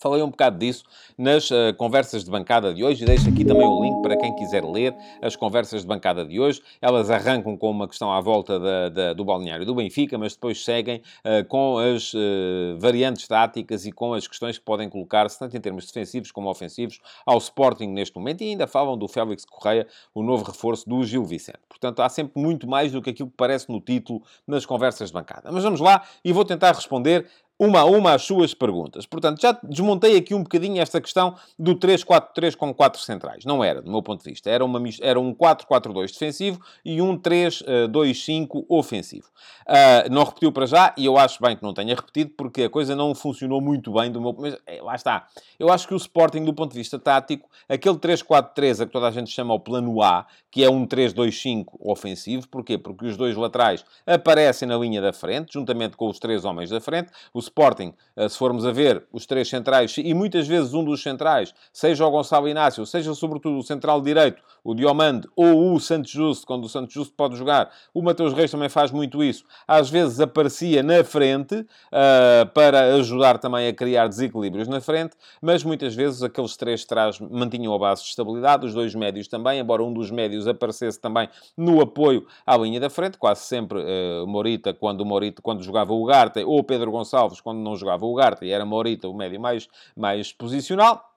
Falei 0.02 0.24
um 0.24 0.32
bocado 0.32 0.58
disso 0.58 0.84
nas 1.16 1.52
uh, 1.52 1.76
conversas 1.78 2.24
de 2.24 2.32
bancada 2.32 2.74
de 2.74 2.84
hoje 2.84 3.04
e 3.04 3.06
deixo 3.06 3.30
aqui 3.30 3.46
também 3.46 3.68
o 3.68 3.84
link 3.84 4.02
para 4.02 4.18
quem 4.18 4.34
quiser 4.34 4.66
ler 4.66 4.96
as 5.22 5.36
conversas 5.36 5.82
de 5.82 5.88
bancada 5.88 6.26
de 6.26 6.40
hoje. 6.40 6.60
Elas 6.82 7.12
arrancam 7.12 7.56
com 7.56 7.70
uma 7.70 7.88
questão 7.88 8.12
à 8.12 8.20
volta 8.20 8.60
da, 8.60 8.90
da, 8.90 9.14
do 9.14 9.24
balneário 9.24 9.64
do 9.64 9.76
Benfica, 9.76 10.18
mas 10.18 10.34
depois 10.34 10.66
seguem 10.66 11.04
uh, 11.24 11.46
com 11.48 11.78
as 11.78 12.16
uh, 12.16 12.80
variantes 12.80 13.28
táticas 13.28 13.86
e 13.86 13.92
com 13.92 14.16
as 14.16 14.28
questões 14.28 14.58
que 14.58 14.66
podem 14.66 14.90
colocar-se, 14.90 15.38
tanto 15.38 15.56
em 15.56 15.62
termos 15.62 15.86
defensivos 15.86 16.32
como 16.32 16.50
ofensivos, 16.50 17.00
ao 17.24 17.38
Sporting 17.38 17.90
neste 17.90 18.18
momento. 18.18 18.42
E 18.42 18.50
ainda 18.50 18.66
falam 18.66 18.98
do 18.98 19.08
Félix 19.08 19.46
Correia, 19.46 19.86
o 20.16 20.24
novo 20.24 20.44
reforço 20.44 20.90
do 20.90 21.04
Gil 21.04 21.24
Vicente. 21.24 21.60
Portanto, 21.70 22.02
há 22.02 22.10
sempre 22.10 22.42
muito 22.42 22.68
mais 22.68 22.92
do 22.92 23.04
que 23.04 23.12
aquilo 23.12 23.30
que 23.30 23.38
parece 23.38 23.70
no 23.70 23.80
título 23.80 24.24
nas 24.48 24.66
conversas 24.66 25.10
de 25.10 25.14
bancada. 25.14 25.52
Mas 25.52 25.64
vamos 25.64 25.80
lá 25.80 26.02
e 26.26 26.34
vou 26.34 26.44
tentar 26.44 26.72
responder 26.72 27.28
uma 27.62 27.82
a 27.82 27.86
uma 27.86 28.14
as 28.14 28.24
suas 28.24 28.56
perguntas. 28.56 29.06
Portanto, 29.06 29.40
já 29.40 29.56
desmontei 29.62 30.18
aqui 30.18 30.34
um 30.34 30.42
bocadinho 30.42 30.82
esta 30.82 31.00
questão 31.00 31.36
do 31.60 31.76
3-4-3 31.76 32.56
com 32.56 32.74
4 32.74 33.00
centrais. 33.00 33.46
Não 33.46 33.64
era, 33.64 33.84
do 33.84 33.92
meu 33.92 34.02
ponto 34.02 34.24
de 34.24 34.32
vista. 34.32 34.50
Era, 34.50 34.66
uma, 34.66 34.82
era 35.00 35.20
um 35.20 35.32
4-4-2 35.32 36.12
defensivo 36.12 36.60
e 36.84 37.00
um 37.04 37.16
3-2-5 37.16 38.66
ofensivo. 38.68 39.28
Uh, 39.68 40.12
não 40.12 40.24
repetiu 40.24 40.52
para 40.52 40.66
já 40.66 40.92
e 40.98 41.06
eu 41.06 41.20
acho 41.20 41.40
bem 41.40 41.56
que 41.56 41.62
não 41.62 41.72
tenha 41.72 41.94
repetido 41.94 42.32
porque 42.36 42.64
a 42.64 42.70
coisa 42.70 42.96
não 42.96 43.14
funcionou 43.14 43.62
muito 43.62 43.94
bem 43.94 44.12
do 44.12 44.20
meu... 44.20 44.36
Mas 44.40 44.58
é, 44.66 44.82
lá 44.82 44.96
está. 44.96 45.28
Eu 45.60 45.72
acho 45.72 45.88
que 45.88 45.94
o 45.94 45.98
Sporting, 45.98 46.44
do 46.44 46.56
ponto 46.56 46.72
de 46.72 46.80
vista 46.80 46.98
tático, 46.98 47.48
aquele 47.70 47.98
3-4-3 47.98 48.82
a 48.82 48.86
que 48.88 48.92
toda 48.92 49.08
a 49.08 49.12
gente 49.12 49.30
chama 49.30 49.54
o 49.54 49.60
plano 49.60 50.02
A, 50.02 50.26
que 50.50 50.64
é 50.64 50.70
um 50.70 50.88
3-2-5 50.88 51.66
ofensivo. 51.80 52.48
Porquê? 52.48 52.76
Porque 52.80 53.06
os 53.06 53.16
dois 53.16 53.38
laterais 53.38 53.86
aparecem 54.08 54.68
na 54.68 54.78
linha 54.78 55.00
da 55.00 55.14
frente, 55.14 55.54
juntamente 55.54 55.96
com 55.96 56.10
os 56.10 56.18
três 56.18 56.44
homens 56.44 56.72
da 56.72 56.82
frente. 56.82 57.12
O 57.32 57.51
Sporting, 57.52 57.94
eh, 58.16 58.30
se 58.30 58.38
formos 58.38 58.66
a 58.66 58.72
ver 58.72 59.04
os 59.12 59.26
três 59.26 59.50
centrais, 59.50 59.96
e 59.98 60.14
muitas 60.14 60.48
vezes 60.48 60.74
um 60.74 60.84
dos 60.84 61.04
centrais, 61.04 61.54
seja 61.72 62.06
o 62.06 62.12
Gonçalo 62.12 62.48
Inácio, 62.48 62.86
seja 62.86 63.14
sobretudo 63.14 63.58
o 63.58 63.64
central 63.64 64.02
direito, 64.02 64.42
o 64.64 64.74
Diomande, 64.74 65.28
ou 65.36 65.74
o 65.74 65.80
Santos 65.80 66.12
Justo, 66.12 66.48
quando 66.48 66.64
o 66.64 66.70
Santos 66.70 66.94
Justo 66.94 67.14
pode 67.14 67.36
jogar, 67.36 67.70
o 67.94 68.02
Mateus 68.02 68.34
Reis 68.34 68.50
também 68.50 68.70
faz 68.70 68.92
muito 68.92 69.22
isso, 69.22 69.44
às 69.68 69.90
vezes 69.90 70.20
aparecia 70.20 70.82
na 70.82 71.04
frente, 71.04 71.56
uh, 71.56 72.48
para 72.54 72.96
ajudar 72.96 73.38
também 73.38 73.68
a 73.68 73.74
criar 73.74 74.08
desequilíbrios 74.08 74.68
na 74.68 74.80
frente, 74.80 75.16
mas 75.42 75.64
muitas 75.64 75.94
vezes 75.94 76.24
aqueles 76.24 76.56
três 76.56 76.86
trás 76.86 77.20
mantinham 77.20 77.74
a 77.74 77.80
base 77.80 78.04
de 78.04 78.10
estabilidade, 78.10 78.66
os 78.66 78.74
dois 78.74 78.96
médios 78.96 79.28
também, 79.28 79.60
embora 79.60 79.84
um 79.84 79.92
dos 79.92 80.10
médios 80.10 80.48
aparecesse 80.48 81.00
também 81.00 81.28
no 81.58 81.82
apoio 81.82 82.26
à 82.46 82.56
linha 82.56 82.80
da 82.80 82.90
frente, 82.90 83.18
quase 83.18 83.42
sempre 83.42 83.80
uh, 83.80 84.26
Morita, 84.26 84.74
quando 84.74 85.06
Morita, 85.06 85.42
quando 85.42 85.64
jogava 85.64 85.92
o 85.92 86.06
Garte, 86.06 86.44
ou 86.44 86.64
Pedro 86.64 86.92
Gonçalves, 86.92 87.41
quando 87.42 87.60
não 87.60 87.76
jogava 87.76 88.06
o 88.06 88.12
Ugarte 88.12 88.46
e 88.46 88.52
era 88.52 88.66
Morita 88.66 89.08
o 89.08 89.14
médio 89.14 89.40
mais, 89.40 89.68
mais 89.96 90.32
posicional. 90.32 91.12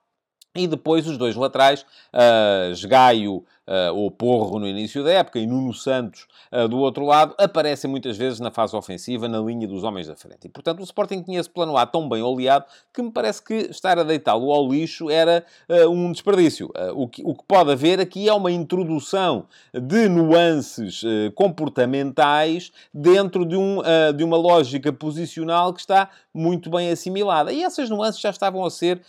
E 0.55 0.67
depois 0.67 1.05
os 1.05 1.17
dois 1.17 1.35
laterais, 1.35 1.85
uh, 2.13 2.71
Esgaio 2.71 3.35
uh, 3.35 3.45
ou 3.93 4.11
Porro 4.11 4.59
no 4.59 4.67
início 4.67 5.03
da 5.03 5.11
época 5.11 5.39
e 5.39 5.47
Nuno 5.47 5.73
Santos 5.73 6.27
uh, 6.51 6.67
do 6.67 6.77
outro 6.77 7.05
lado, 7.05 7.35
aparecem 7.37 7.89
muitas 7.89 8.17
vezes 8.17 8.39
na 8.39 8.51
fase 8.51 8.75
ofensiva, 8.75 9.27
na 9.27 9.39
linha 9.39 9.67
dos 9.67 9.83
homens 9.83 10.07
da 10.07 10.15
frente. 10.15 10.45
E, 10.45 10.49
portanto, 10.49 10.79
o 10.79 10.83
Sporting 10.83 11.21
tinha 11.21 11.39
esse 11.39 11.49
plano 11.49 11.77
A 11.77 11.85
tão 11.85 12.07
bem 12.07 12.21
oleado 12.21 12.65
que 12.93 13.01
me 13.01 13.11
parece 13.11 13.41
que 13.41 13.53
estar 13.53 13.97
a 13.97 14.03
deitá-lo 14.03 14.51
ao 14.51 14.67
lixo 14.67 15.09
era 15.09 15.43
uh, 15.69 15.89
um 15.89 16.11
desperdício. 16.11 16.69
o, 16.93 17.07
que, 17.07 17.21
o 17.25 17.33
que 17.33 17.43
pode 17.47 17.71
haver 17.71 17.99
aqui 17.99 18.29
é 18.29 18.33
uma 18.33 18.51
introdução 18.51 19.47
de 19.73 20.07
nuances 20.07 21.03
comportamentais 21.35 22.71
dentro 22.93 23.45
de, 23.45 23.55
um, 23.55 23.81
de 24.15 24.23
uma 24.23 24.37
lógica 24.37 24.91
posicional 24.91 25.73
que 25.73 25.79
está 25.79 26.09
muito 26.33 26.69
bem 26.69 26.89
assimilada. 26.89 27.51
E 27.51 27.63
essas 27.63 27.89
nuances 27.89 28.21
já 28.21 28.29
estavam 28.29 28.63
a 28.65 28.69
ser 28.69 29.01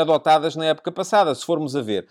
adotadas 0.00 0.56
na 0.56 0.66
época 0.66 0.90
passada. 0.90 1.34
Se 1.34 1.44
formos 1.44 1.76
a 1.76 1.82
ver, 1.82 2.06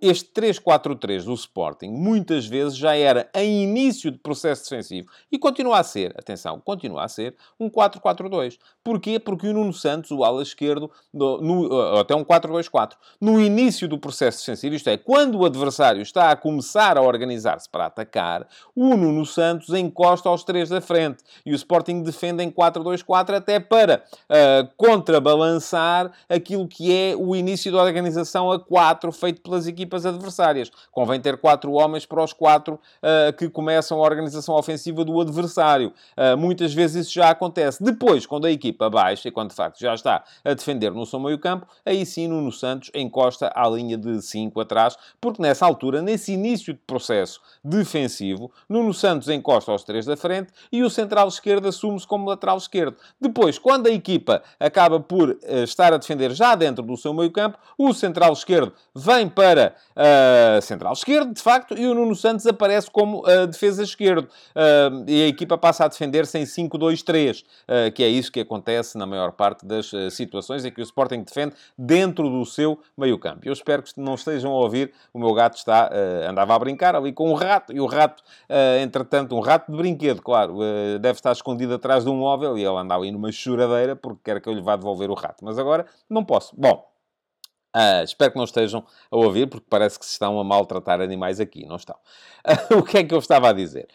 este 0.00 0.30
3-4-3 0.32 1.11
3 1.12 1.24
do 1.26 1.34
Sporting, 1.34 1.90
muitas 1.90 2.46
vezes 2.46 2.76
já 2.76 2.96
era 2.96 3.28
em 3.34 3.64
início 3.64 4.10
de 4.10 4.18
processo 4.18 4.62
defensivo 4.62 5.08
e 5.30 5.38
continua 5.38 5.78
a 5.78 5.82
ser, 5.82 6.14
atenção, 6.18 6.58
continua 6.58 7.04
a 7.04 7.08
ser 7.08 7.34
um 7.60 7.68
4-4-2. 7.68 8.58
Porquê? 8.82 9.18
Porque 9.18 9.48
o 9.48 9.52
Nuno 9.52 9.72
Santos, 9.72 10.10
o 10.10 10.24
ala 10.24 10.42
esquerdo, 10.42 10.90
no, 11.12 11.40
no, 11.40 11.98
até 11.98 12.14
um 12.14 12.24
4-2-4, 12.24 12.92
no 13.20 13.40
início 13.40 13.86
do 13.86 13.98
processo 13.98 14.38
defensivo, 14.38 14.74
isto 14.74 14.88
é, 14.88 14.96
quando 14.96 15.38
o 15.38 15.44
adversário 15.44 16.00
está 16.00 16.30
a 16.30 16.36
começar 16.36 16.96
a 16.96 17.02
organizar-se 17.02 17.68
para 17.68 17.86
atacar, 17.86 18.48
o 18.74 18.96
Nuno 18.96 19.26
Santos 19.26 19.68
encosta 19.70 20.28
aos 20.28 20.44
três 20.44 20.70
da 20.70 20.80
frente 20.80 21.22
e 21.44 21.52
o 21.52 21.54
Sporting 21.56 22.02
defende 22.02 22.42
em 22.42 22.50
4-2-4 22.50 23.34
até 23.34 23.60
para 23.60 24.02
uh, 24.30 24.68
contrabalançar 24.76 26.10
aquilo 26.28 26.66
que 26.66 26.92
é 26.92 27.14
o 27.14 27.36
início 27.36 27.70
da 27.70 27.82
organização 27.82 28.50
a 28.50 28.58
4 28.58 29.12
feito 29.12 29.42
pelas 29.42 29.66
equipas 29.66 30.06
adversárias. 30.06 30.70
Convém 31.02 31.20
ter 31.20 31.36
quatro 31.36 31.72
homens 31.72 32.06
para 32.06 32.22
os 32.22 32.32
quatro 32.32 32.74
uh, 32.74 33.32
que 33.36 33.48
começam 33.48 33.98
a 33.98 34.02
organização 34.02 34.54
ofensiva 34.54 35.04
do 35.04 35.20
adversário. 35.20 35.92
Uh, 36.16 36.36
muitas 36.38 36.72
vezes 36.72 37.06
isso 37.06 37.14
já 37.14 37.30
acontece. 37.30 37.82
Depois, 37.82 38.24
quando 38.24 38.44
a 38.44 38.52
equipa 38.52 38.88
baixa, 38.88 39.26
e 39.26 39.32
quando 39.32 39.50
de 39.50 39.56
facto 39.56 39.80
já 39.80 39.94
está 39.94 40.22
a 40.44 40.54
defender 40.54 40.92
no 40.92 41.04
seu 41.04 41.18
meio 41.18 41.40
campo, 41.40 41.66
aí 41.84 42.06
sim 42.06 42.28
Nuno 42.28 42.52
Santos 42.52 42.88
encosta 42.94 43.50
à 43.52 43.68
linha 43.68 43.98
de 43.98 44.22
5 44.22 44.60
atrás, 44.60 44.96
porque 45.20 45.42
nessa 45.42 45.66
altura, 45.66 46.00
nesse 46.00 46.34
início 46.34 46.72
de 46.72 46.78
processo 46.86 47.40
defensivo, 47.64 48.52
Nuno 48.68 48.94
Santos 48.94 49.28
encosta 49.28 49.72
aos 49.72 49.82
três 49.82 50.06
da 50.06 50.16
frente 50.16 50.52
e 50.70 50.84
o 50.84 50.90
central 50.90 51.26
esquerdo 51.26 51.66
assume-se 51.66 52.06
como 52.06 52.28
lateral 52.28 52.58
esquerdo. 52.58 52.94
Depois, 53.20 53.58
quando 53.58 53.88
a 53.88 53.90
equipa 53.90 54.40
acaba 54.60 55.00
por 55.00 55.30
uh, 55.30 55.64
estar 55.64 55.92
a 55.92 55.96
defender 55.96 56.30
já 56.30 56.54
dentro 56.54 56.84
do 56.84 56.96
seu 56.96 57.12
meio 57.12 57.32
campo, 57.32 57.58
o 57.76 57.92
central 57.92 58.32
esquerdo 58.32 58.72
vem 58.94 59.28
para 59.28 59.74
uh, 59.96 60.62
central 60.62 60.91
lateral 60.92 60.94
esquerdo, 60.94 61.34
de 61.34 61.42
facto, 61.42 61.76
e 61.76 61.86
o 61.86 61.94
Nuno 61.94 62.14
Santos 62.14 62.46
aparece 62.46 62.90
como 62.90 63.20
uh, 63.20 63.46
defesa 63.46 63.82
esquerdo. 63.82 64.24
Uh, 64.24 65.04
e 65.06 65.22
a 65.24 65.26
equipa 65.28 65.58
passa 65.58 65.84
a 65.84 65.88
defender-se 65.88 66.38
em 66.38 66.44
5-2-3, 66.44 67.42
uh, 67.42 67.92
que 67.92 68.02
é 68.02 68.08
isso 68.08 68.30
que 68.30 68.40
acontece 68.40 68.96
na 68.96 69.06
maior 69.06 69.32
parte 69.32 69.66
das 69.66 69.90
situações 70.10 70.64
em 70.64 70.70
que 70.70 70.80
o 70.80 70.84
Sporting 70.84 71.22
defende 71.22 71.54
dentro 71.76 72.28
do 72.28 72.44
seu 72.44 72.78
meio-campo. 72.96 73.40
Eu 73.44 73.52
espero 73.52 73.82
que 73.82 73.92
não 73.98 74.14
estejam 74.14 74.52
a 74.52 74.54
ouvir, 74.54 74.92
o 75.12 75.18
meu 75.18 75.32
gato 75.34 75.56
está, 75.56 75.90
andava 76.28 76.54
a 76.54 76.58
brincar 76.58 76.94
ali 76.94 77.12
com 77.12 77.30
um 77.30 77.34
rato, 77.34 77.72
e 77.72 77.80
o 77.80 77.86
rato, 77.86 78.22
entretanto, 78.80 79.34
um 79.34 79.40
rato 79.40 79.70
de 79.70 79.76
brinquedo, 79.76 80.20
claro, 80.20 80.58
deve 81.00 81.18
estar 81.18 81.32
escondido 81.32 81.74
atrás 81.74 82.04
de 82.04 82.10
um 82.10 82.16
móvel, 82.16 82.58
e 82.58 82.64
ele 82.64 82.76
anda 82.76 82.94
ali 82.94 83.10
numa 83.10 83.30
choradeira 83.32 83.96
porque 83.96 84.20
quer 84.24 84.40
que 84.40 84.48
eu 84.48 84.52
lhe 84.52 84.60
vá 84.60 84.76
devolver 84.76 85.10
o 85.10 85.14
rato. 85.14 85.44
Mas 85.44 85.58
agora 85.58 85.86
não 86.08 86.24
posso. 86.24 86.54
Bom, 86.56 86.91
Uh, 87.74 88.04
espero 88.04 88.32
que 88.32 88.36
não 88.36 88.44
estejam 88.44 88.84
a 89.10 89.16
ouvir, 89.16 89.46
porque 89.46 89.64
parece 89.68 89.98
que 89.98 90.04
se 90.04 90.12
estão 90.12 90.38
a 90.38 90.44
maltratar 90.44 91.00
animais 91.00 91.40
aqui. 91.40 91.64
Não 91.66 91.76
estão. 91.76 91.96
Uh, 92.70 92.76
o 92.80 92.82
que 92.82 92.98
é 92.98 93.04
que 93.04 93.14
eu 93.14 93.18
estava 93.18 93.48
a 93.48 93.52
dizer? 93.52 93.88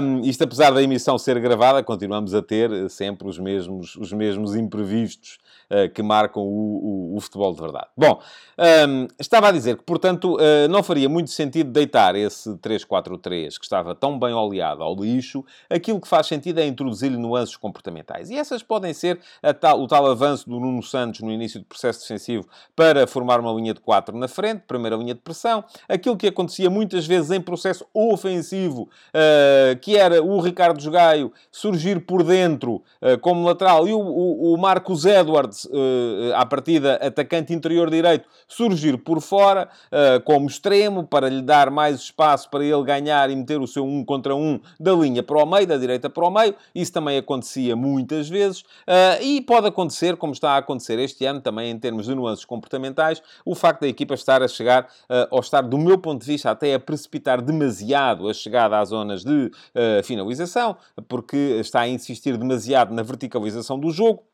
Um, 0.00 0.20
isto, 0.20 0.44
apesar 0.44 0.70
da 0.70 0.80
emissão 0.80 1.18
ser 1.18 1.38
gravada, 1.40 1.82
continuamos 1.82 2.32
a 2.32 2.40
ter 2.40 2.88
sempre 2.88 3.28
os 3.28 3.36
mesmos, 3.36 3.96
os 3.96 4.12
mesmos 4.12 4.54
imprevistos 4.54 5.38
uh, 5.68 5.92
que 5.92 6.00
marcam 6.00 6.44
o, 6.44 7.10
o, 7.12 7.16
o, 7.16 7.20
futebol 7.20 7.52
de 7.52 7.60
verdade. 7.60 7.88
Bom, 7.96 8.22
um, 8.88 9.08
estava 9.18 9.48
a 9.48 9.52
dizer 9.52 9.76
que, 9.76 9.82
portanto, 9.82 10.36
não 10.70 10.82
faria 10.82 11.08
muito 11.08 11.30
sentido 11.30 11.70
deitar 11.70 12.14
esse 12.14 12.50
3-4-3 12.58 13.58
que 13.58 13.64
estava 13.64 13.94
tão 13.94 14.18
bem 14.18 14.32
oleado 14.32 14.82
ao 14.82 14.94
lixo. 14.94 15.44
Aquilo 15.68 16.00
que 16.00 16.06
faz 16.06 16.26
sentido 16.26 16.60
é 16.60 16.66
introduzir-lhe 16.66 17.16
nuances 17.16 17.56
comportamentais. 17.56 18.30
E 18.30 18.36
essas 18.36 18.62
podem 18.62 18.92
ser 18.94 19.20
tal, 19.60 19.80
o 19.80 19.88
tal 19.88 20.06
avanço 20.06 20.48
do 20.48 20.60
Nuno 20.60 20.82
Santos 20.82 21.20
no 21.20 21.32
início 21.32 21.60
do 21.60 21.66
processo 21.66 22.00
defensivo 22.00 22.46
para 22.76 23.07
formar 23.08 23.40
uma 23.40 23.52
linha 23.52 23.74
de 23.74 23.80
4 23.80 24.16
na 24.16 24.28
frente, 24.28 24.62
primeira 24.66 24.96
linha 24.96 25.14
de 25.14 25.20
pressão. 25.20 25.64
Aquilo 25.88 26.16
que 26.16 26.26
acontecia 26.26 26.70
muitas 26.70 27.06
vezes 27.06 27.30
em 27.30 27.40
processo 27.40 27.86
ofensivo, 27.92 28.82
uh, 28.82 29.78
que 29.80 29.96
era 29.96 30.22
o 30.22 30.40
Ricardo 30.40 30.78
Gaio 30.90 31.32
surgir 31.50 32.00
por 32.06 32.22
dentro 32.22 32.82
uh, 33.02 33.18
como 33.20 33.44
lateral 33.44 33.88
e 33.88 33.92
o, 33.92 34.56
Marcos 34.58 35.04
Edwards, 35.04 35.64
uh, 35.64 36.34
à 36.34 36.44
partida 36.44 36.94
atacante 36.96 37.52
interior 37.52 37.90
direito, 37.90 38.28
surgir 38.46 38.98
por 38.98 39.20
fora 39.20 39.68
como 40.24 40.46
extremo 40.46 41.06
para 41.06 41.28
lhe 41.28 41.42
dar 41.42 41.70
mais 41.70 42.00
espaço 42.00 42.50
para 42.50 42.64
ele 42.64 42.82
ganhar 42.82 43.30
e 43.30 43.36
meter 43.36 43.60
o 43.60 43.66
seu 43.66 43.84
um 43.84 44.04
contra 44.04 44.34
um 44.34 44.60
da 44.78 44.92
linha 44.92 45.22
para 45.22 45.42
o 45.42 45.46
meio, 45.46 45.66
da 45.66 45.76
direita 45.76 46.10
para 46.10 46.26
o 46.26 46.30
meio. 46.30 46.54
Isso 46.74 46.92
também 46.92 47.16
acontecia 47.18 47.74
muitas 47.76 48.28
vezes 48.28 48.64
e 49.20 49.40
pode 49.42 49.66
acontecer, 49.66 50.16
como 50.16 50.32
está 50.32 50.52
a 50.52 50.56
acontecer 50.58 50.98
este 50.98 51.24
ano, 51.24 51.40
também 51.40 51.70
em 51.70 51.78
termos 51.78 52.06
de 52.06 52.14
nuances 52.14 52.44
comportamentais 52.44 52.97
fundamentais, 52.98 53.22
o 53.44 53.54
facto 53.54 53.82
da 53.82 53.88
equipa 53.88 54.14
estar 54.14 54.42
a 54.42 54.48
chegar, 54.48 54.84
uh, 54.84 55.28
ou 55.30 55.40
estar, 55.40 55.62
do 55.62 55.78
meu 55.78 55.98
ponto 55.98 56.20
de 56.20 56.26
vista, 56.26 56.50
até 56.50 56.74
a 56.74 56.80
precipitar 56.80 57.40
demasiado 57.40 58.28
a 58.28 58.34
chegada 58.34 58.78
às 58.78 58.88
zonas 58.88 59.24
de 59.24 59.50
uh, 59.50 60.02
finalização, 60.02 60.76
porque 61.08 61.36
está 61.60 61.80
a 61.80 61.88
insistir 61.88 62.36
demasiado 62.36 62.92
na 62.92 63.02
verticalização 63.02 63.78
do 63.78 63.90
jogo. 63.90 64.24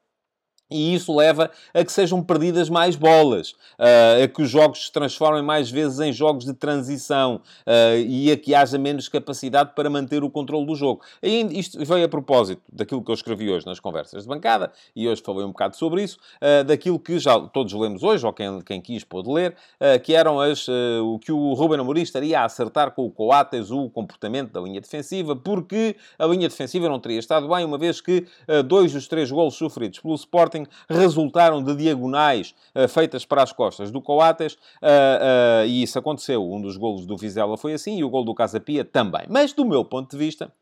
E 0.70 0.94
isso 0.94 1.14
leva 1.14 1.50
a 1.74 1.84
que 1.84 1.92
sejam 1.92 2.22
perdidas 2.22 2.70
mais 2.70 2.96
bolas, 2.96 3.50
uh, 3.78 4.24
a 4.24 4.28
que 4.28 4.40
os 4.40 4.48
jogos 4.48 4.86
se 4.86 4.92
transformem 4.92 5.42
mais 5.42 5.70
vezes 5.70 6.00
em 6.00 6.10
jogos 6.10 6.46
de 6.46 6.54
transição 6.54 7.42
uh, 7.66 7.98
e 7.98 8.32
a 8.32 8.36
que 8.36 8.54
haja 8.54 8.78
menos 8.78 9.06
capacidade 9.08 9.72
para 9.76 9.90
manter 9.90 10.24
o 10.24 10.30
controle 10.30 10.64
do 10.64 10.74
jogo. 10.74 11.02
E 11.22 11.42
isto 11.58 11.84
veio 11.84 12.06
a 12.06 12.08
propósito 12.08 12.62
daquilo 12.72 13.04
que 13.04 13.10
eu 13.10 13.14
escrevi 13.14 13.50
hoje 13.50 13.66
nas 13.66 13.78
conversas 13.78 14.22
de 14.22 14.28
bancada, 14.28 14.72
e 14.96 15.06
hoje 15.06 15.22
falei 15.22 15.44
um 15.44 15.48
bocado 15.48 15.76
sobre 15.76 16.02
isso, 16.02 16.18
uh, 16.40 16.64
daquilo 16.64 16.98
que 16.98 17.18
já 17.18 17.38
todos 17.40 17.72
lemos 17.74 18.02
hoje, 18.02 18.24
ou 18.24 18.32
quem, 18.32 18.60
quem 18.62 18.80
quis 18.80 19.04
pôde 19.04 19.30
ler, 19.30 19.54
que 20.02 20.14
eram 20.14 20.40
as, 20.40 20.66
o 21.02 21.18
que 21.18 21.30
o 21.30 21.52
Ruben 21.52 21.78
Amorim 21.78 22.02
estaria 22.02 22.40
a 22.40 22.44
acertar 22.44 22.92
com 22.92 23.04
o 23.04 23.10
Coates 23.10 23.70
o 23.70 23.90
comportamento 23.90 24.50
da 24.52 24.60
linha 24.60 24.80
defensiva, 24.80 25.36
porque 25.36 25.96
a 26.18 26.26
linha 26.26 26.48
defensiva 26.48 26.88
não 26.88 26.98
teria 26.98 27.18
estado 27.18 27.48
bem, 27.48 27.64
uma 27.64 27.76
vez 27.76 28.00
que 28.00 28.26
dois 28.66 28.92
dos 28.92 29.06
três 29.06 29.30
golos 29.30 29.54
sofridos 29.54 30.00
pelo 30.00 30.14
Sporting 30.14 30.53
Sporting 30.54 30.66
resultaram 30.88 31.62
de 31.62 31.74
diagonais 31.74 32.54
uh, 32.74 32.88
feitas 32.88 33.24
para 33.24 33.42
as 33.42 33.52
costas 33.52 33.90
do 33.90 34.00
Coates, 34.00 34.54
uh, 34.54 35.66
e 35.66 35.82
isso 35.82 35.98
aconteceu. 35.98 36.48
Um 36.50 36.60
dos 36.60 36.76
golos 36.76 37.04
do 37.04 37.16
Vizela 37.16 37.56
foi 37.56 37.72
assim, 37.72 37.98
e 37.98 38.04
o 38.04 38.10
gol 38.10 38.24
do 38.24 38.34
Casapia 38.34 38.84
também. 38.84 39.24
Mas, 39.28 39.52
do 39.52 39.64
meu 39.64 39.84
ponto 39.84 40.10
de 40.10 40.16
vista, 40.16 40.52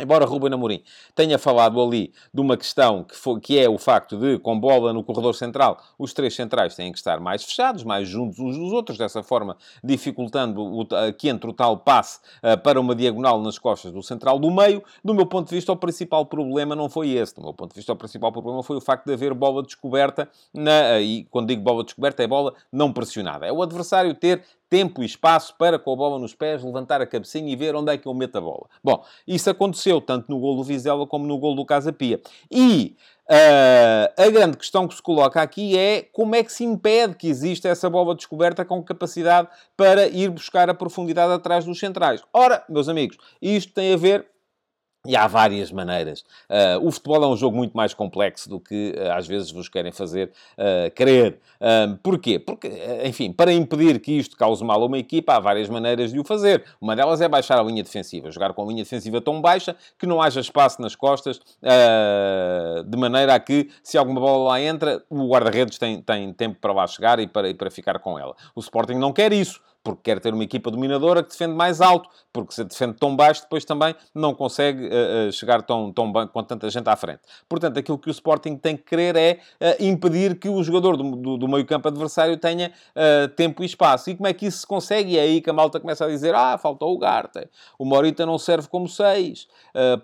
Embora 0.00 0.24
Ruben 0.24 0.54
Amorim 0.54 0.82
tenha 1.14 1.38
falado 1.38 1.78
ali 1.78 2.14
de 2.32 2.40
uma 2.40 2.56
questão 2.56 3.04
que, 3.04 3.14
foi, 3.14 3.38
que 3.40 3.58
é 3.58 3.68
o 3.68 3.76
facto 3.76 4.16
de, 4.16 4.38
com 4.38 4.58
bola 4.58 4.90
no 4.90 5.04
corredor 5.04 5.34
central, 5.34 5.78
os 5.98 6.14
três 6.14 6.34
centrais 6.34 6.74
têm 6.74 6.90
que 6.90 6.96
estar 6.96 7.20
mais 7.20 7.44
fechados, 7.44 7.84
mais 7.84 8.08
juntos 8.08 8.38
uns 8.38 8.56
dos 8.56 8.72
outros, 8.72 8.96
dessa 8.96 9.22
forma 9.22 9.54
dificultando 9.84 10.62
o, 10.62 10.86
que 11.18 11.28
entre 11.28 11.50
o 11.50 11.52
tal 11.52 11.76
passe 11.76 12.20
uh, 12.42 12.56
para 12.62 12.80
uma 12.80 12.94
diagonal 12.94 13.42
nas 13.42 13.58
costas 13.58 13.92
do 13.92 14.02
central 14.02 14.38
do 14.38 14.50
meio. 14.50 14.82
Do 15.04 15.12
meu 15.12 15.26
ponto 15.26 15.50
de 15.50 15.56
vista, 15.56 15.70
o 15.70 15.76
principal 15.76 16.24
problema 16.24 16.74
não 16.74 16.88
foi 16.88 17.10
esse. 17.10 17.34
Do 17.34 17.42
meu 17.42 17.52
ponto 17.52 17.72
de 17.72 17.76
vista, 17.76 17.92
o 17.92 17.96
principal 17.96 18.32
problema 18.32 18.62
foi 18.62 18.78
o 18.78 18.80
facto 18.80 19.04
de 19.04 19.12
haver 19.12 19.34
bola 19.34 19.62
descoberta, 19.62 20.26
na, 20.54 21.00
e 21.00 21.24
quando 21.24 21.48
digo 21.48 21.60
bola 21.60 21.84
descoberta, 21.84 22.22
é 22.22 22.26
bola 22.26 22.54
não 22.72 22.90
pressionada. 22.90 23.44
É 23.44 23.52
o 23.52 23.62
adversário 23.62 24.14
ter 24.14 24.42
tempo 24.72 25.02
e 25.02 25.04
espaço 25.04 25.54
para, 25.58 25.78
com 25.78 25.92
a 25.92 25.96
bola 25.96 26.18
nos 26.18 26.34
pés, 26.34 26.64
levantar 26.64 27.02
a 27.02 27.06
cabecinha 27.06 27.52
e 27.52 27.54
ver 27.54 27.76
onde 27.76 27.92
é 27.92 27.98
que 27.98 28.08
eu 28.08 28.14
meto 28.14 28.38
a 28.38 28.40
bola. 28.40 28.66
Bom, 28.82 29.04
isso 29.28 29.50
aconteceu 29.50 30.00
tanto 30.00 30.30
no 30.30 30.40
gol 30.40 30.56
do 30.56 30.64
Vizela 30.64 31.06
como 31.06 31.26
no 31.26 31.36
gol 31.36 31.54
do 31.54 31.66
Casa 31.66 31.92
Pia. 31.92 32.18
E 32.50 32.96
Uh, 33.22 34.12
a 34.20 34.28
grande 34.30 34.58
questão 34.58 34.86
que 34.86 34.94
se 34.94 35.00
coloca 35.00 35.40
aqui 35.40 35.78
é 35.78 36.02
como 36.12 36.34
é 36.34 36.42
que 36.42 36.52
se 36.52 36.64
impede 36.64 37.14
que 37.14 37.28
exista 37.28 37.68
essa 37.68 37.88
bola 37.88 38.16
descoberta 38.16 38.64
com 38.64 38.82
capacidade 38.82 39.48
para 39.76 40.08
ir 40.08 40.28
buscar 40.28 40.68
a 40.68 40.74
profundidade 40.74 41.32
atrás 41.32 41.64
dos 41.64 41.78
centrais. 41.78 42.20
Ora, 42.32 42.62
meus 42.68 42.88
amigos, 42.88 43.16
isto 43.40 43.72
tem 43.72 43.94
a 43.94 43.96
ver 43.96 44.26
e 45.04 45.16
há 45.16 45.26
várias 45.26 45.72
maneiras. 45.72 46.20
Uh, 46.48 46.86
o 46.86 46.92
futebol 46.92 47.24
é 47.24 47.26
um 47.26 47.36
jogo 47.36 47.56
muito 47.56 47.76
mais 47.76 47.92
complexo 47.92 48.48
do 48.48 48.60
que 48.60 48.94
uh, 48.96 49.12
às 49.12 49.26
vezes 49.26 49.50
vos 49.50 49.68
querem 49.68 49.90
fazer 49.90 50.30
uh, 50.56 50.90
crer. 50.94 51.40
porquê? 52.02 52.38
Porque, 52.38 52.70
enfim, 53.04 53.32
para 53.32 53.52
impedir 53.52 53.98
que 53.98 54.12
isto 54.12 54.36
cause 54.36 54.64
mal 54.64 54.80
a 54.80 54.86
uma 54.86 54.98
equipa, 54.98 55.34
há 55.34 55.40
várias 55.40 55.68
maneiras 55.68 56.12
de 56.12 56.20
o 56.20 56.24
fazer. 56.24 56.64
Uma 56.80 56.94
delas 56.94 57.20
é 57.20 57.28
baixar 57.28 57.58
a 57.58 57.62
linha 57.62 57.82
defensiva, 57.82 58.30
jogar 58.30 58.52
com 58.52 58.62
a 58.62 58.66
linha 58.66 58.84
defensiva 58.84 59.20
tão 59.20 59.40
baixa 59.40 59.74
que 59.98 60.06
não 60.06 60.22
haja 60.22 60.40
espaço 60.40 60.80
nas 60.80 60.94
costas, 60.94 61.40
de 62.86 62.96
maneira 62.96 63.34
a 63.34 63.40
que, 63.40 63.70
se 63.82 63.98
alguma 63.98 64.20
bola 64.20 64.50
lá 64.50 64.60
entra, 64.60 65.02
o 65.10 65.28
guarda-redes 65.28 65.78
tem, 65.78 66.00
tem 66.00 66.32
tempo 66.32 66.58
para 66.60 66.72
lá 66.72 66.86
chegar 66.86 67.18
e 67.18 67.26
para, 67.26 67.48
e 67.48 67.54
para 67.54 67.70
ficar 67.70 67.98
com 67.98 68.18
ela. 68.18 68.34
O 68.54 68.60
Sporting 68.60 68.94
não 68.94 69.12
quer 69.12 69.32
isso 69.32 69.60
porque 69.82 70.02
quer 70.04 70.20
ter 70.20 70.32
uma 70.32 70.44
equipa 70.44 70.70
dominadora 70.70 71.22
que 71.22 71.30
defende 71.30 71.54
mais 71.54 71.80
alto, 71.80 72.08
porque 72.32 72.54
se 72.54 72.64
defende 72.64 72.94
tão 72.94 73.16
baixo, 73.16 73.42
depois 73.42 73.64
também 73.64 73.94
não 74.14 74.32
consegue 74.32 74.86
uh, 74.86 75.28
uh, 75.28 75.32
chegar 75.32 75.62
tão, 75.62 75.92
tão 75.92 76.12
bem 76.12 76.26
com 76.26 76.42
tanta 76.42 76.70
gente 76.70 76.88
à 76.88 76.96
frente. 76.96 77.20
Portanto, 77.48 77.78
aquilo 77.78 77.98
que 77.98 78.08
o 78.08 78.10
Sporting 78.10 78.56
tem 78.56 78.76
que 78.76 78.84
querer 78.84 79.16
é 79.16 79.40
uh, 79.60 79.84
impedir 79.84 80.38
que 80.38 80.48
o 80.48 80.62
jogador 80.62 80.96
do, 80.96 81.16
do, 81.16 81.36
do 81.36 81.48
meio-campo 81.48 81.88
adversário 81.88 82.36
tenha 82.36 82.72
tempo 83.36 83.62
e 83.62 83.66
espaço. 83.66 84.10
E 84.10 84.14
como 84.14 84.26
é 84.26 84.32
que 84.32 84.46
isso 84.46 84.58
se 84.58 84.66
consegue? 84.66 85.12
E 85.12 85.18
é 85.18 85.22
aí 85.22 85.40
que 85.40 85.50
a 85.50 85.52
malta 85.52 85.80
começa 85.80 86.04
a 86.04 86.08
dizer: 86.08 86.34
ah, 86.34 86.56
faltou 86.56 86.94
o 86.94 86.98
Garte, 86.98 87.48
o 87.78 87.84
Morita 87.84 88.24
não 88.24 88.38
serve 88.38 88.68
como 88.68 88.88
seis, 88.88 89.48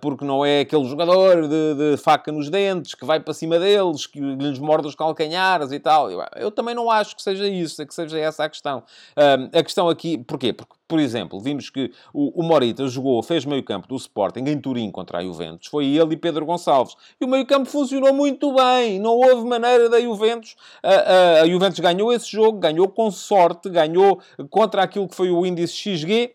porque 0.01 0.25
não 0.25 0.45
é 0.45 0.61
aquele 0.61 0.85
jogador 0.85 1.43
de, 1.49 1.75
de, 1.75 1.97
faca 1.97 2.33
nos 2.33 2.51
dentes 2.51 2.95
que 2.95 3.05
vai 3.05 3.21
para 3.21 3.33
cima 3.35 3.59
deles, 3.59 4.07
que 4.07 4.21
lhes 4.21 4.59
morde 4.59 4.89
os 4.89 4.95
calcanhares 4.95 5.73
e 5.73 5.79
tal. 5.79 6.11
Eu, 6.11 6.21
eu 6.37 6.51
também 6.51 6.75
não 6.75 6.91
acho 6.91 7.15
que 7.15 7.23
seja 7.23 7.47
isso, 7.47 7.85
que 7.87 7.95
seja 7.95 8.19
essa 8.19 8.45
a 8.45 8.49
questão. 8.49 8.83
a 9.53 9.63
questão 9.69 9.89
aqui, 9.89 10.19
porquê? 10.19 10.53
Porque, 10.53 10.75
por 10.89 10.99
exemplo, 10.99 11.39
vimos 11.39 11.71
que 11.71 11.93
o, 12.13 12.41
o 12.41 12.43
Morita 12.43 12.89
jogou, 12.89 13.23
fez 13.23 13.45
meio 13.45 13.63
campo 13.63 13.87
do 13.87 13.95
Sporting 13.97 14.41
em 14.41 14.59
Turim 14.59 14.91
contra 14.91 15.19
a 15.19 15.23
Juventus. 15.23 15.69
Foi 15.69 15.87
ele 15.87 16.15
e 16.15 16.17
Pedro 16.17 16.47
Gonçalves. 16.47 16.97
E 17.21 17.25
o 17.25 17.29
meio 17.29 17.47
campo 17.47 17.69
funcionou 17.69 18.13
muito 18.13 18.53
bem. 18.55 18.99
Não 18.99 19.17
houve 19.17 19.47
maneira 19.47 19.89
da 19.89 20.01
Juventus... 20.01 20.57
A, 20.83 20.89
a, 20.89 21.43
a 21.43 21.47
Juventus 21.47 21.79
ganhou 21.79 22.13
esse 22.13 22.31
jogo, 22.31 22.59
ganhou 22.59 22.89
com 22.89 23.11
sorte, 23.11 23.69
ganhou 23.69 24.21
contra 24.51 24.83
aquilo 24.83 25.07
que 25.07 25.15
foi 25.15 25.31
o 25.31 25.45
índice 25.45 25.75
XG, 25.75 26.35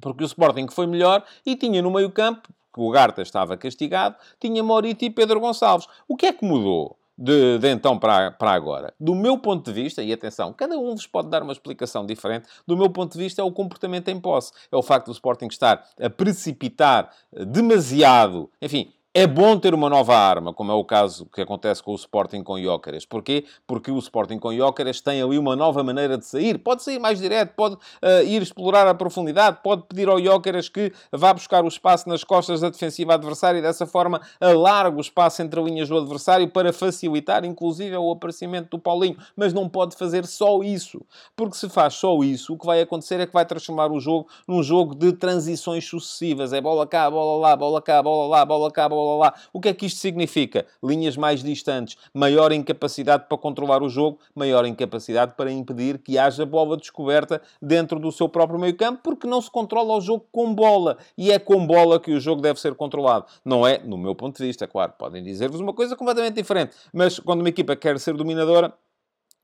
porque 0.00 0.24
o 0.24 0.26
Sporting 0.26 0.66
foi 0.70 0.86
melhor 0.86 1.24
e 1.46 1.54
tinha 1.56 1.80
no 1.80 1.90
meio 1.90 2.10
campo, 2.10 2.48
que 2.72 2.80
o 2.80 2.90
Garta 2.90 3.22
estava 3.22 3.56
castigado, 3.56 4.16
tinha 4.40 4.62
Morita 4.62 5.04
e 5.04 5.10
Pedro 5.10 5.40
Gonçalves. 5.40 5.86
O 6.08 6.16
que 6.16 6.26
é 6.26 6.32
que 6.32 6.44
mudou? 6.44 6.99
De, 7.20 7.58
de, 7.58 7.68
então 7.68 7.98
para, 7.98 8.30
para 8.30 8.52
agora. 8.52 8.94
Do 8.98 9.14
meu 9.14 9.36
ponto 9.36 9.70
de 9.70 9.82
vista, 9.82 10.02
e 10.02 10.10
atenção, 10.10 10.54
cada 10.54 10.78
um 10.78 10.94
vos 10.94 11.06
pode 11.06 11.28
dar 11.28 11.42
uma 11.42 11.52
explicação 11.52 12.06
diferente, 12.06 12.48
do 12.66 12.76
meu 12.76 12.88
ponto 12.88 13.12
de 13.12 13.18
vista 13.18 13.42
é 13.42 13.44
o 13.44 13.52
comportamento 13.52 14.08
em 14.08 14.18
posse. 14.18 14.52
É 14.72 14.76
o 14.76 14.82
facto 14.82 15.06
do 15.06 15.12
Sporting 15.12 15.48
estar 15.48 15.86
a 16.00 16.08
precipitar 16.08 17.10
demasiado, 17.46 18.50
enfim, 18.62 18.90
é 19.12 19.26
bom 19.26 19.58
ter 19.58 19.74
uma 19.74 19.90
nova 19.90 20.16
arma, 20.16 20.54
como 20.54 20.70
é 20.70 20.74
o 20.74 20.84
caso 20.84 21.26
que 21.26 21.40
acontece 21.40 21.82
com 21.82 21.90
o 21.90 21.96
Sporting 21.96 22.44
com 22.44 22.60
Jóqueres. 22.62 23.04
Porquê? 23.04 23.44
Porque 23.66 23.90
o 23.90 23.98
Sporting 23.98 24.38
com 24.38 24.54
Jóqueres 24.54 25.00
tem 25.00 25.20
ali 25.20 25.36
uma 25.36 25.56
nova 25.56 25.82
maneira 25.82 26.16
de 26.16 26.24
sair. 26.24 26.58
Pode 26.58 26.84
sair 26.84 27.00
mais 27.00 27.18
direto, 27.18 27.54
pode 27.56 27.74
uh, 27.74 28.22
ir 28.24 28.40
explorar 28.40 28.86
a 28.86 28.94
profundidade, 28.94 29.58
pode 29.64 29.82
pedir 29.88 30.08
ao 30.08 30.22
Jóqueres 30.22 30.68
que 30.68 30.92
vá 31.10 31.34
buscar 31.34 31.64
o 31.64 31.68
espaço 31.68 32.08
nas 32.08 32.22
costas 32.22 32.60
da 32.60 32.70
defensiva 32.70 33.14
adversária 33.14 33.58
e 33.58 33.62
dessa 33.62 33.84
forma 33.84 34.20
alarga 34.40 34.96
o 34.96 35.00
espaço 35.00 35.42
entre 35.42 35.60
linhas 35.60 35.88
do 35.88 35.98
adversário 35.98 36.48
para 36.48 36.72
facilitar, 36.72 37.44
inclusive, 37.44 37.96
o 37.96 38.12
aparecimento 38.12 38.70
do 38.70 38.78
Paulinho. 38.78 39.16
Mas 39.34 39.52
não 39.52 39.68
pode 39.68 39.96
fazer 39.96 40.24
só 40.24 40.62
isso. 40.62 41.04
Porque 41.34 41.56
se 41.56 41.68
faz 41.68 41.94
só 41.94 42.16
isso, 42.22 42.54
o 42.54 42.58
que 42.58 42.66
vai 42.66 42.80
acontecer 42.80 43.18
é 43.18 43.26
que 43.26 43.32
vai 43.32 43.44
transformar 43.44 43.90
o 43.90 43.98
jogo 43.98 44.28
num 44.46 44.62
jogo 44.62 44.94
de 44.94 45.12
transições 45.12 45.84
sucessivas. 45.84 46.52
É 46.52 46.60
bola 46.60 46.86
cá, 46.86 47.10
bola 47.10 47.40
lá, 47.40 47.56
bola 47.56 47.82
cá, 47.82 48.00
bola 48.00 48.28
lá, 48.28 48.44
bola 48.44 48.70
cá, 48.70 48.88
bola 48.88 48.99
blá, 49.04 49.30
blá. 49.30 49.34
O 49.52 49.60
que 49.60 49.68
é 49.68 49.74
que 49.74 49.86
isto 49.86 49.98
significa? 49.98 50.66
Linhas 50.82 51.16
mais 51.16 51.42
distantes, 51.42 51.96
maior 52.12 52.52
incapacidade 52.52 53.26
para 53.28 53.38
controlar 53.38 53.82
o 53.82 53.88
jogo, 53.88 54.18
maior 54.34 54.64
incapacidade 54.66 55.34
para 55.36 55.50
impedir 55.50 55.98
que 55.98 56.18
haja 56.18 56.44
bola 56.46 56.76
descoberta 56.76 57.40
dentro 57.60 57.98
do 57.98 58.10
seu 58.12 58.28
próprio 58.28 58.58
meio 58.58 58.76
campo, 58.76 59.00
porque 59.02 59.26
não 59.26 59.40
se 59.40 59.50
controla 59.50 59.96
o 59.96 60.00
jogo 60.00 60.26
com 60.30 60.54
bola. 60.54 60.98
E 61.16 61.30
é 61.30 61.38
com 61.38 61.66
bola 61.66 62.00
que 62.00 62.12
o 62.12 62.20
jogo 62.20 62.42
deve 62.42 62.60
ser 62.60 62.74
controlado. 62.74 63.26
Não 63.44 63.66
é, 63.66 63.78
no 63.78 63.96
meu 63.96 64.14
ponto 64.14 64.36
de 64.36 64.46
vista, 64.46 64.66
claro, 64.66 64.92
podem 64.98 65.22
dizer-vos 65.22 65.60
uma 65.60 65.72
coisa 65.72 65.96
completamente 65.96 66.34
diferente, 66.34 66.76
mas 66.92 67.18
quando 67.18 67.40
uma 67.40 67.48
equipa 67.48 67.76
quer 67.76 67.98
ser 67.98 68.14
dominadora, 68.14 68.72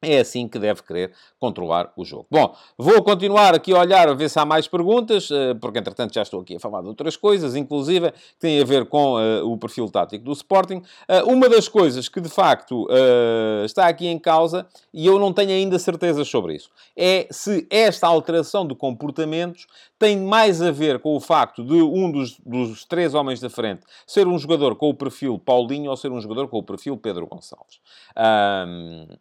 é 0.02 0.18
assim 0.18 0.46
que 0.46 0.58
deve 0.58 0.82
querer 0.82 1.12
controlar 1.38 1.92
o 1.96 2.04
jogo. 2.04 2.26
Bom, 2.30 2.54
vou 2.76 3.02
continuar 3.02 3.54
aqui 3.54 3.72
a 3.72 3.80
olhar 3.80 4.08
a 4.08 4.14
ver 4.14 4.28
se 4.28 4.38
há 4.38 4.44
mais 4.44 4.68
perguntas, 4.68 5.30
eh, 5.30 5.54
porque 5.54 5.78
entretanto 5.78 6.14
já 6.14 6.22
estou 6.22 6.40
aqui 6.40 6.56
a 6.56 6.60
falar 6.60 6.82
de 6.82 6.88
outras 6.88 7.16
coisas, 7.16 7.56
inclusive 7.56 8.10
que 8.10 8.40
têm 8.40 8.60
a 8.60 8.64
ver 8.64 8.86
com 8.86 9.14
uh, 9.14 9.50
o 9.50 9.56
perfil 9.56 9.88
tático 9.90 10.24
do 10.24 10.32
Sporting. 10.32 10.82
Uh, 11.08 11.30
uma 11.30 11.48
das 11.48 11.68
coisas 11.68 12.08
que 12.08 12.20
de 12.20 12.28
facto 12.28 12.84
uh, 12.84 13.64
está 13.64 13.86
aqui 13.86 14.06
em 14.06 14.18
causa, 14.18 14.66
e 14.92 15.06
eu 15.06 15.18
não 15.18 15.32
tenho 15.32 15.50
ainda 15.50 15.78
certeza 15.78 16.24
sobre 16.24 16.54
isso, 16.54 16.70
é 16.96 17.26
se 17.30 17.66
esta 17.70 18.06
alteração 18.06 18.66
de 18.66 18.74
comportamentos 18.74 19.66
tem 19.98 20.18
mais 20.18 20.60
a 20.60 20.70
ver 20.70 20.98
com 20.98 21.16
o 21.16 21.20
facto 21.20 21.64
de 21.64 21.74
um 21.74 22.10
dos, 22.10 22.38
dos 22.44 22.84
três 22.84 23.14
homens 23.14 23.40
da 23.40 23.48
frente 23.48 23.82
ser 24.06 24.26
um 24.26 24.38
jogador 24.38 24.76
com 24.76 24.90
o 24.90 24.94
perfil 24.94 25.38
Paulinho 25.38 25.90
ou 25.90 25.96
ser 25.96 26.12
um 26.12 26.20
jogador 26.20 26.48
com 26.48 26.58
o 26.58 26.62
perfil 26.62 26.98
Pedro 26.98 27.26
Gonçalves. 27.26 27.80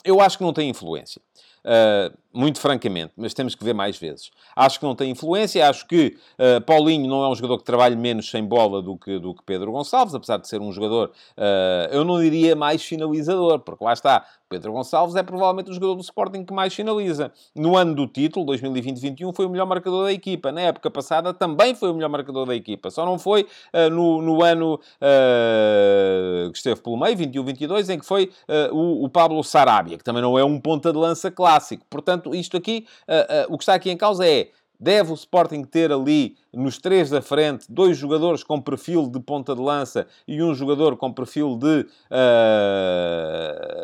eu 0.03 0.19
acho 0.19 0.37
que 0.37 0.43
não 0.43 0.51
tem 0.51 0.64
influência. 0.69 1.21
Uh, 1.63 2.15
muito 2.35 2.59
francamente, 2.59 3.13
mas 3.15 3.33
temos 3.33 3.55
que 3.55 3.63
ver 3.63 3.73
mais 3.73 3.97
vezes. 3.97 4.29
Acho 4.55 4.79
que 4.79 4.85
não 4.85 4.93
tem 4.93 5.09
influência, 5.09 5.67
acho 5.67 5.87
que 5.87 6.17
uh, 6.37 6.61
Paulinho 6.61 7.07
não 7.07 7.23
é 7.23 7.29
um 7.29 7.35
jogador 7.35 7.57
que 7.57 7.63
trabalhe 7.63 7.95
menos 7.95 8.29
sem 8.29 8.43
bola 8.43 8.81
do 8.81 8.97
que, 8.97 9.17
do 9.17 9.33
que 9.33 9.41
Pedro 9.43 9.71
Gonçalves, 9.71 10.13
apesar 10.13 10.37
de 10.37 10.47
ser 10.47 10.61
um 10.61 10.71
jogador, 10.71 11.11
uh, 11.37 11.91
eu 11.91 12.03
não 12.03 12.21
diria 12.21 12.55
mais 12.55 12.83
finalizador, 12.83 13.59
porque 13.59 13.83
lá 13.83 13.93
está, 13.93 14.25
Pedro 14.49 14.73
Gonçalves 14.73 15.15
é 15.15 15.23
provavelmente 15.23 15.71
o 15.71 15.73
jogador 15.73 15.95
do 15.95 16.01
Sporting 16.01 16.43
que 16.43 16.53
mais 16.53 16.73
finaliza. 16.73 17.31
No 17.55 17.75
ano 17.75 17.95
do 17.95 18.07
título, 18.07 18.45
2020-21, 18.45 19.35
foi 19.35 19.45
o 19.45 19.49
melhor 19.49 19.65
marcador 19.65 20.05
da 20.05 20.13
equipa. 20.13 20.51
Na 20.51 20.61
época 20.61 20.91
passada 20.91 21.33
também 21.33 21.73
foi 21.73 21.89
o 21.89 21.93
melhor 21.93 22.09
marcador 22.09 22.45
da 22.45 22.55
equipa. 22.55 22.91
Só 22.91 23.05
não 23.05 23.17
foi 23.17 23.43
uh, 23.43 23.89
no, 23.89 24.21
no 24.21 24.43
ano 24.43 24.79
que 26.51 26.57
esteve 26.57 26.81
pelo 26.81 26.97
meio, 26.97 27.17
21-22, 27.17 27.93
em 27.93 27.99
que 27.99 28.05
foi 28.05 28.31
o, 28.71 29.05
o 29.05 29.09
Pablo 29.09 29.43
Sarabia, 29.43 29.97
que 29.97 30.03
também 30.03 30.21
não 30.21 30.37
é 30.37 30.43
um 30.43 30.59
ponta 30.59 30.91
de 30.91 30.97
lança 30.97 31.31
clássico. 31.31 31.85
Portanto, 31.89 32.24
Portanto, 32.25 32.35
isto 32.35 32.57
aqui, 32.57 32.87
uh, 33.07 33.51
uh, 33.51 33.53
o 33.53 33.57
que 33.57 33.63
está 33.63 33.75
aqui 33.75 33.89
em 33.89 33.97
causa 33.97 34.27
é 34.27 34.49
Deve 34.79 35.11
o 35.11 35.15
Sporting 35.15 35.63
ter 35.63 35.91
ali, 35.91 36.35
nos 36.53 36.77
três 36.77 37.09
da 37.09 37.21
frente, 37.21 37.65
dois 37.69 37.97
jogadores 37.97 38.43
com 38.43 38.61
perfil 38.61 39.09
de 39.09 39.19
ponta 39.19 39.55
de 39.55 39.61
lança 39.61 40.07
e 40.27 40.41
um 40.41 40.53
jogador 40.53 40.95
com 40.95 41.11
perfil 41.11 41.57
de 41.57 41.85
uh, 42.11 43.75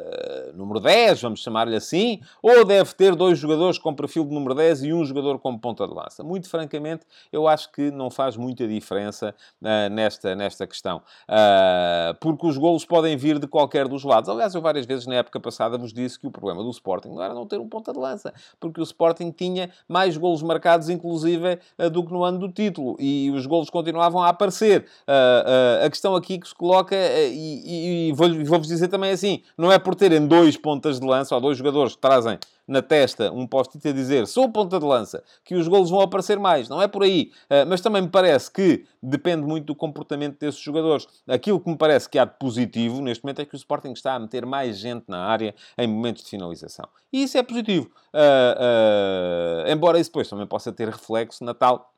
número 0.55 0.79
10, 0.79 1.21
vamos 1.21 1.41
chamar-lhe 1.41 1.75
assim? 1.75 2.21
Ou 2.41 2.63
deve 2.63 2.93
ter 2.93 3.15
dois 3.15 3.37
jogadores 3.37 3.77
com 3.77 3.93
perfil 3.93 4.23
de 4.25 4.33
número 4.33 4.55
10 4.55 4.83
e 4.83 4.93
um 4.93 5.03
jogador 5.03 5.37
com 5.39 5.57
ponta 5.57 5.87
de 5.87 5.93
lança? 5.93 6.23
Muito 6.23 6.49
francamente, 6.49 7.05
eu 7.31 7.47
acho 7.47 7.71
que 7.71 7.91
não 7.91 8.09
faz 8.09 8.37
muita 8.37 8.67
diferença 8.67 9.35
uh, 9.61 9.89
nesta, 9.91 10.35
nesta 10.35 10.65
questão. 10.65 11.01
Uh, 11.27 12.15
porque 12.19 12.47
os 12.47 12.57
golos 12.57 12.85
podem 12.85 13.17
vir 13.17 13.39
de 13.39 13.47
qualquer 13.47 13.87
dos 13.87 14.03
lados. 14.03 14.29
Aliás, 14.29 14.55
eu 14.55 14.61
várias 14.61 14.85
vezes 14.85 15.05
na 15.05 15.15
época 15.15 15.39
passada 15.39 15.77
vos 15.77 15.93
disse 15.93 16.19
que 16.19 16.27
o 16.27 16.31
problema 16.31 16.63
do 16.63 16.69
Sporting 16.69 17.09
não 17.09 17.21
era 17.21 17.33
não 17.33 17.45
ter 17.45 17.59
um 17.59 17.67
ponta 17.67 17.91
de 17.91 17.99
lança, 17.99 18.33
porque 18.59 18.79
o 18.79 18.83
Sporting 18.83 19.31
tinha 19.31 19.69
mais 19.87 20.15
golos 20.17 20.41
marcados 20.41 20.80
inclusive, 20.89 21.59
eh, 21.77 21.89
do 21.89 22.03
que 22.03 22.11
no 22.11 22.23
ano 22.23 22.39
do 22.39 22.49
título. 22.49 22.95
E 22.99 23.31
os 23.31 23.45
golos 23.45 23.69
continuavam 23.69 24.21
a 24.21 24.29
aparecer. 24.29 24.85
Uh, 25.07 25.83
uh, 25.83 25.85
a 25.85 25.89
questão 25.89 26.15
aqui 26.15 26.39
que 26.39 26.47
se 26.47 26.55
coloca, 26.55 26.95
e, 26.95 28.09
e 28.09 28.13
vou-vos 28.13 28.67
dizer 28.67 28.87
também 28.87 29.11
assim, 29.11 29.41
não 29.57 29.71
é 29.71 29.79
por 29.79 29.95
terem 29.95 30.25
dois 30.27 30.57
pontas 30.57 30.99
de 30.99 31.05
lança, 31.05 31.35
ou 31.35 31.41
dois 31.41 31.57
jogadores 31.57 31.95
que 31.95 32.01
trazem 32.01 32.37
na 32.71 32.81
testa 32.81 33.31
um 33.33 33.45
post-it 33.45 33.85
a 33.85 33.91
dizer 33.91 34.25
sou 34.25 34.49
ponta 34.49 34.79
de 34.79 34.85
lança, 34.85 35.21
que 35.43 35.55
os 35.55 35.67
golos 35.67 35.89
vão 35.89 35.99
aparecer 35.99 36.39
mais. 36.39 36.69
Não 36.69 36.81
é 36.81 36.87
por 36.87 37.03
aí. 37.03 37.31
Uh, 37.45 37.67
mas 37.67 37.81
também 37.81 38.01
me 38.01 38.07
parece 38.07 38.49
que 38.49 38.85
depende 39.03 39.45
muito 39.45 39.65
do 39.65 39.75
comportamento 39.75 40.39
desses 40.39 40.61
jogadores. 40.61 41.05
Aquilo 41.27 41.59
que 41.59 41.69
me 41.69 41.77
parece 41.77 42.09
que 42.09 42.17
há 42.17 42.23
de 42.23 42.37
positivo 42.39 43.01
neste 43.01 43.23
momento 43.23 43.41
é 43.41 43.45
que 43.45 43.53
o 43.53 43.57
Sporting 43.57 43.91
está 43.91 44.15
a 44.15 44.19
meter 44.19 44.45
mais 44.45 44.77
gente 44.77 45.03
na 45.09 45.25
área 45.25 45.53
em 45.77 45.85
momentos 45.85 46.23
de 46.23 46.29
finalização. 46.29 46.87
E 47.11 47.23
isso 47.23 47.37
é 47.37 47.43
positivo. 47.43 47.91
Uh, 48.13 49.67
uh, 49.67 49.69
embora 49.69 49.99
isso 49.99 50.09
depois 50.09 50.29
também 50.29 50.47
possa 50.47 50.71
ter 50.71 50.87
reflexo 50.87 51.43
na 51.43 51.53
tal 51.53 51.91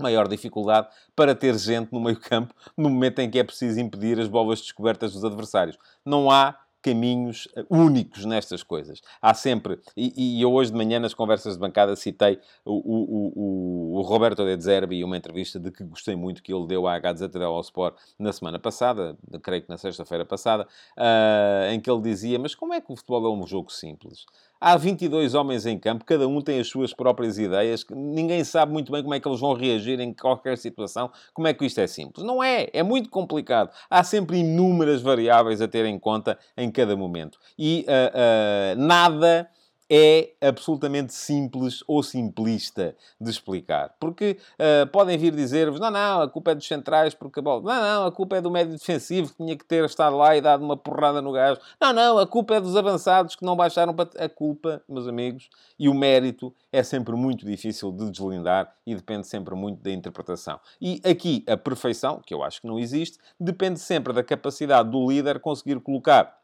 maior 0.00 0.26
dificuldade 0.26 0.88
para 1.14 1.34
ter 1.34 1.56
gente 1.58 1.92
no 1.92 2.00
meio 2.00 2.18
campo 2.18 2.54
no 2.76 2.88
momento 2.88 3.20
em 3.20 3.30
que 3.30 3.38
é 3.38 3.44
preciso 3.44 3.78
impedir 3.78 4.18
as 4.18 4.26
bolas 4.26 4.60
descobertas 4.60 5.12
dos 5.12 5.24
adversários. 5.24 5.78
Não 6.04 6.30
há 6.30 6.56
caminhos 6.82 7.48
eh, 7.56 7.64
únicos 7.70 8.24
nestas 8.24 8.62
coisas. 8.62 9.00
Há 9.20 9.32
sempre, 9.32 9.78
e, 9.96 10.38
e 10.38 10.42
eu 10.42 10.52
hoje 10.52 10.70
de 10.70 10.76
manhã 10.76 10.98
nas 10.98 11.14
conversas 11.14 11.54
de 11.54 11.60
bancada 11.60 11.94
citei 11.96 12.40
o, 12.64 12.72
o, 12.72 13.32
o, 13.34 13.98
o 13.98 14.02
Roberto 14.02 14.44
De 14.44 14.60
Zerbi 14.60 14.96
e 14.96 15.04
uma 15.04 15.16
entrevista 15.16 15.58
de 15.58 15.70
que 15.70 15.84
gostei 15.84 16.16
muito 16.16 16.42
que 16.42 16.52
ele 16.52 16.66
deu 16.66 16.86
à 16.86 16.98
Gazeta 16.98 17.38
dello 17.38 17.60
Sport 17.60 17.96
na 18.18 18.32
semana 18.32 18.58
passada, 18.58 19.16
creio 19.42 19.62
que 19.62 19.68
na 19.68 19.78
sexta-feira 19.78 20.24
passada, 20.24 20.66
uh, 20.96 21.72
em 21.72 21.80
que 21.80 21.90
ele 21.90 22.00
dizia, 22.00 22.38
mas 22.38 22.54
como 22.54 22.74
é 22.74 22.80
que 22.80 22.92
o 22.92 22.96
futebol 22.96 23.26
é 23.26 23.30
um 23.30 23.46
jogo 23.46 23.72
simples? 23.72 24.26
Há 24.64 24.76
22 24.76 25.34
homens 25.34 25.66
em 25.66 25.76
campo, 25.76 26.04
cada 26.04 26.28
um 26.28 26.40
tem 26.40 26.60
as 26.60 26.68
suas 26.68 26.94
próprias 26.94 27.36
ideias, 27.36 27.84
ninguém 27.90 28.44
sabe 28.44 28.72
muito 28.72 28.92
bem 28.92 29.02
como 29.02 29.12
é 29.12 29.18
que 29.18 29.26
eles 29.26 29.40
vão 29.40 29.54
reagir 29.54 29.98
em 29.98 30.14
qualquer 30.14 30.56
situação, 30.56 31.10
como 31.34 31.48
é 31.48 31.52
que 31.52 31.66
isto 31.66 31.80
é 31.80 31.86
simples. 31.88 32.24
Não 32.24 32.40
é, 32.40 32.68
é 32.72 32.80
muito 32.80 33.10
complicado. 33.10 33.72
Há 33.90 34.04
sempre 34.04 34.36
inúmeras 34.38 35.02
variáveis 35.02 35.60
a 35.60 35.66
ter 35.66 35.84
em 35.84 35.98
conta 35.98 36.38
em 36.56 36.70
cada 36.70 36.96
momento. 36.96 37.40
E 37.58 37.84
uh, 37.88 38.78
uh, 38.78 38.80
nada 38.80 39.50
é 39.94 40.32
absolutamente 40.40 41.12
simples 41.12 41.84
ou 41.86 42.02
simplista 42.02 42.96
de 43.20 43.30
explicar. 43.30 43.94
Porque 44.00 44.38
uh, 44.54 44.86
podem 44.86 45.18
vir 45.18 45.34
dizer-vos, 45.34 45.78
não, 45.78 45.90
não, 45.90 46.22
a 46.22 46.30
culpa 46.30 46.52
é 46.52 46.54
dos 46.54 46.66
centrais 46.66 47.12
porque 47.12 47.40
a 47.40 47.42
bola... 47.42 47.60
Não, 47.60 47.82
não, 47.82 48.06
a 48.06 48.10
culpa 48.10 48.36
é 48.36 48.40
do 48.40 48.50
médio 48.50 48.72
defensivo 48.72 49.28
que 49.28 49.36
tinha 49.36 49.54
que 49.54 49.66
ter 49.66 49.84
estado 49.84 50.16
lá 50.16 50.34
e 50.34 50.40
dado 50.40 50.64
uma 50.64 50.78
porrada 50.78 51.20
no 51.20 51.30
gajo. 51.30 51.60
Não, 51.78 51.92
não, 51.92 52.18
a 52.18 52.26
culpa 52.26 52.54
é 52.54 52.60
dos 52.60 52.74
avançados 52.74 53.36
que 53.36 53.44
não 53.44 53.54
baixaram 53.54 53.92
para... 53.92 54.08
A 54.18 54.30
culpa, 54.30 54.82
meus 54.88 55.06
amigos, 55.06 55.50
e 55.78 55.90
o 55.90 55.94
mérito 55.94 56.54
é 56.72 56.82
sempre 56.82 57.14
muito 57.14 57.44
difícil 57.44 57.92
de 57.92 58.10
deslindar 58.10 58.74
e 58.86 58.94
depende 58.94 59.26
sempre 59.26 59.54
muito 59.54 59.82
da 59.82 59.90
interpretação. 59.90 60.58
E 60.80 61.02
aqui, 61.04 61.44
a 61.46 61.54
perfeição, 61.54 62.22
que 62.24 62.32
eu 62.32 62.42
acho 62.42 62.62
que 62.62 62.66
não 62.66 62.78
existe, 62.78 63.18
depende 63.38 63.78
sempre 63.78 64.14
da 64.14 64.22
capacidade 64.22 64.90
do 64.90 65.10
líder 65.10 65.38
conseguir 65.38 65.78
colocar 65.80 66.41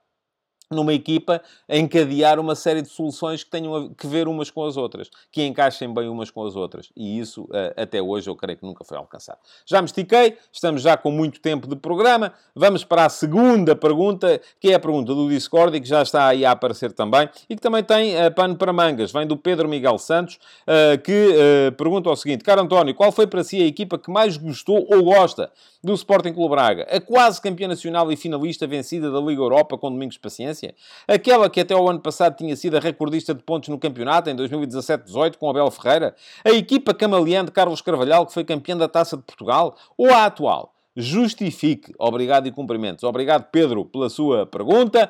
numa 0.71 0.93
equipa, 0.93 1.41
encadear 1.69 2.39
uma 2.39 2.55
série 2.55 2.83
de 2.83 2.89
soluções 2.89 3.43
que 3.43 3.51
tenham 3.51 3.89
que 3.95 4.07
ver 4.07 4.29
umas 4.29 4.51
com 4.51 4.65
as 4.65 4.77
outras, 4.77 5.11
que 5.33 5.43
encaixem 5.43 5.93
bem 5.93 6.09
umas 6.09 6.31
com 6.31 6.45
as 6.45 6.57
outras. 6.57 6.91
E 6.95 7.19
isso, 7.19 7.49
eh, 7.53 7.75
até 7.77 8.03
hoje, 8.03 8.29
eu 8.29 8.37
creio 8.37 8.59
que 8.59 8.67
nunca 8.67 8.85
foi 8.85 8.99
alcançado. 8.99 9.39
Já 9.65 9.81
me 9.81 9.87
estiquei, 9.87 10.37
estamos 10.53 10.83
já 10.83 10.97
com 10.97 11.11
muito 11.11 11.41
tempo 11.41 11.67
de 11.67 11.75
programa. 11.75 12.35
Vamos 12.55 12.85
para 12.85 13.07
a 13.07 13.09
segunda 13.09 13.75
pergunta, 13.75 14.41
que 14.61 14.71
é 14.71 14.75
a 14.75 14.81
pergunta 14.81 15.15
do 15.15 15.29
Discord 15.29 15.75
e 15.77 15.81
que 15.81 15.89
já 15.89 16.03
está 16.03 16.27
aí 16.27 16.45
a 16.45 16.51
aparecer 16.51 16.93
também, 16.93 17.29
e 17.49 17.57
que 17.57 17.63
também 17.63 17.83
tem 17.83 18.15
uh, 18.15 18.33
pano 18.35 18.55
para 18.57 18.73
mangas. 18.73 19.11
Vem 19.11 19.27
do 19.27 19.37
Pedro 19.37 19.69
Miguel 19.69 19.99
Santos, 19.99 20.39
uh, 20.67 21.01
que 21.03 21.29
uh, 21.29 21.73
pergunta 21.73 22.11
o 22.11 22.17
seguinte: 22.17 22.45
Caro 22.45 22.61
António, 22.61 22.95
qual 22.95 23.11
foi 23.11 23.27
para 23.27 23.43
si 23.43 23.63
a 23.63 23.67
equipa 23.67 23.99
que 23.99 24.11
mais 24.11 24.37
gostou 24.37 24.87
ou 24.91 25.03
gosta 25.03 25.51
do 25.83 25.95
Sporting 25.95 26.35
Clube 26.35 26.51
Braga? 26.51 26.87
A 26.91 27.01
quase 27.01 27.41
campeã 27.41 27.69
nacional 27.69 28.13
e 28.13 28.17
finalista 28.17 28.67
vencida 28.67 29.11
da 29.11 29.21
Liga 29.21 29.41
Europa 29.41 29.79
com 29.79 29.91
Domingos 29.91 30.19
Paciência? 30.19 30.58
Aquela 31.07 31.49
que 31.49 31.61
até 31.61 31.75
o 31.75 31.89
ano 31.89 32.01
passado 32.01 32.37
tinha 32.37 32.55
sido 32.57 32.77
a 32.77 32.81
recordista 32.81 33.35
de 33.35 33.43
pontos 33.43 33.69
no 33.69 33.79
campeonato, 33.79 34.31
em 34.31 34.37
2017-18, 34.37 35.37
com 35.37 35.51
Abel 35.51 35.71
Ferreira? 35.71 36.15
A 36.45 36.51
equipa 36.51 36.95
camaleã 36.95 37.45
de 37.45 37.51
Carlos 37.51 37.81
Carvalhal, 37.81 38.27
que 38.27 38.33
foi 38.33 38.45
campeã 38.45 38.77
da 38.77 38.89
Taça 38.89 39.17
de 39.17 39.23
Portugal? 39.23 39.77
Ou 39.97 40.11
a 40.11 40.27
atual? 40.27 40.75
justifique. 41.01 41.95
Obrigado 41.97 42.49
e 42.49 42.51
cumprimentos. 42.51 43.05
Obrigado, 43.05 43.49
Pedro, 43.53 43.85
pela 43.85 44.11
sua 44.11 44.45
pergunta. 44.45 45.09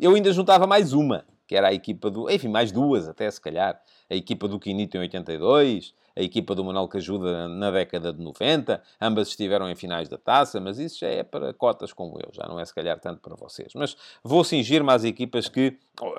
eu 0.00 0.14
ainda 0.14 0.32
juntava 0.32 0.66
mais 0.66 0.92
uma, 0.92 1.24
que 1.50 1.56
era 1.56 1.66
a 1.66 1.74
equipa 1.74 2.08
do... 2.08 2.30
Enfim, 2.30 2.46
mais 2.46 2.70
duas 2.70 3.08
até, 3.08 3.28
se 3.28 3.40
calhar. 3.40 3.82
A 4.08 4.14
equipa 4.14 4.46
do 4.46 4.56
Quinito 4.56 4.96
em 4.96 5.00
82, 5.00 5.92
a 6.16 6.22
equipa 6.22 6.54
do 6.54 6.64
Manuel 6.64 6.86
Cajuda 6.86 7.48
na 7.48 7.72
década 7.72 8.12
de 8.12 8.22
90, 8.22 8.80
ambas 9.00 9.26
estiveram 9.26 9.68
em 9.68 9.74
finais 9.74 10.08
da 10.08 10.16
taça, 10.16 10.60
mas 10.60 10.78
isso 10.78 11.00
já 11.00 11.08
é 11.08 11.24
para 11.24 11.52
cotas 11.52 11.92
como 11.92 12.20
eu, 12.20 12.30
já 12.32 12.46
não 12.46 12.60
é 12.60 12.64
se 12.64 12.72
calhar 12.72 13.00
tanto 13.00 13.20
para 13.20 13.34
vocês. 13.34 13.72
Mas 13.74 13.96
vou 14.22 14.44
cingir-me 14.44 14.92
às 14.92 15.02
equipas 15.02 15.48
que, 15.48 15.76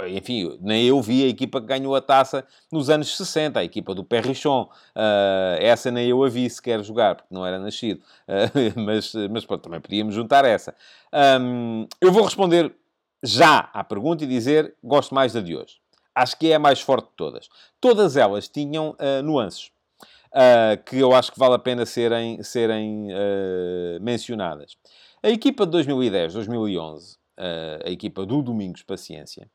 enfim, 0.09 0.57
nem 0.59 0.83
eu 0.85 1.01
vi 1.01 1.23
a 1.23 1.27
equipa 1.29 1.61
que 1.61 1.67
ganhou 1.67 1.95
a 1.95 2.01
taça 2.01 2.45
nos 2.69 2.89
anos 2.89 3.15
60, 3.15 3.57
a 3.57 3.63
equipa 3.63 3.95
do 3.95 4.03
Perrichon. 4.03 4.63
Uh, 4.93 5.61
essa 5.61 5.89
nem 5.89 6.09
eu 6.09 6.21
a 6.25 6.27
vi 6.27 6.49
sequer 6.49 6.83
jogar, 6.83 7.15
porque 7.15 7.33
não 7.33 7.45
era 7.45 7.57
nascido. 7.57 8.01
Uh, 8.27 8.73
mas, 8.83 9.13
mas 9.29 9.45
pronto, 9.45 9.61
também 9.61 9.79
podíamos 9.79 10.13
juntar 10.13 10.43
essa. 10.43 10.75
Um, 11.39 11.87
eu 12.01 12.11
vou 12.11 12.25
responder 12.25 12.75
já 13.23 13.69
à 13.73 13.83
pergunta 13.83 14.23
e 14.23 14.27
dizer 14.27 14.75
gosto 14.83 15.13
mais 15.13 15.33
da 15.33 15.41
de 15.41 15.55
hoje. 15.55 15.79
Acho 16.13 16.37
que 16.37 16.51
é 16.51 16.55
a 16.55 16.59
mais 16.59 16.81
forte 16.81 17.05
de 17.05 17.15
todas. 17.15 17.49
Todas 17.79 18.17
elas 18.17 18.47
tinham 18.47 18.91
uh, 18.91 19.23
nuances. 19.23 19.71
Uh, 20.33 20.81
que 20.85 20.97
eu 20.97 21.13
acho 21.13 21.31
que 21.31 21.39
vale 21.39 21.55
a 21.55 21.59
pena 21.59 21.85
serem, 21.85 22.41
serem 22.41 23.09
uh, 23.11 24.01
mencionadas. 24.01 24.77
A 25.21 25.29
equipa 25.29 25.65
de 25.65 25.71
2010, 25.73 26.33
2011, 26.33 27.17
a 27.83 27.89
equipa 27.89 28.25
do 28.25 28.41
Domingos 28.41 28.81
Paciência, 28.81 29.49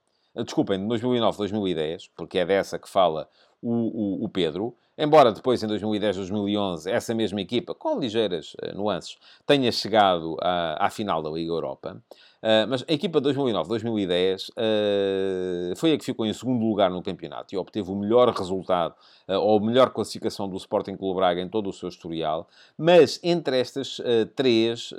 desculpem, 0.45 0.79
de 0.79 0.87
2009, 0.87 1.39
2010, 1.39 2.09
porque 2.17 2.39
é 2.39 2.45
dessa 2.45 2.79
que 2.79 2.89
fala 2.89 3.29
o, 3.61 3.73
o, 3.73 4.25
o 4.25 4.29
Pedro, 4.29 4.77
embora 4.99 5.33
depois 5.33 5.63
em 5.63 5.67
2010, 5.67 6.17
2011, 6.17 6.91
essa 6.91 7.15
mesma 7.15 7.41
equipa, 7.41 7.75
com 7.75 7.99
ligeiras 7.99 8.57
nuances, 8.75 9.17
tenha 9.47 9.71
chegado 9.73 10.37
à, 10.41 10.87
à 10.87 10.91
final 10.91 11.23
da 11.23 11.31
Liga 11.31 11.53
Europa, 11.53 12.03
Uh, 12.47 12.63
mas 12.69 12.85
a 12.87 12.93
equipa 12.93 13.21
de 13.21 13.31
2009-2010 13.31 14.51
uh, 14.51 15.77
foi 15.77 15.93
a 15.93 15.99
que 15.99 16.05
ficou 16.05 16.25
em 16.25 16.33
segundo 16.33 16.65
lugar 16.65 16.91
no 16.91 17.03
campeonato 17.03 17.53
e 17.53 17.59
obteve 17.59 17.91
o 17.91 17.97
melhor 17.97 18.29
resultado, 18.29 18.95
ou 19.29 19.59
melhor 19.59 19.91
classificação 19.91 20.49
do 20.49 20.57
Sporting 20.57 20.97
Clube 20.97 21.17
Braga 21.17 21.41
em 21.41 21.49
todo 21.49 21.69
o 21.69 21.73
seu 21.73 21.89
historial. 21.89 22.49
Mas 22.79 23.19
entre 23.25 23.59
estas 23.59 24.01
três, 24.37 24.95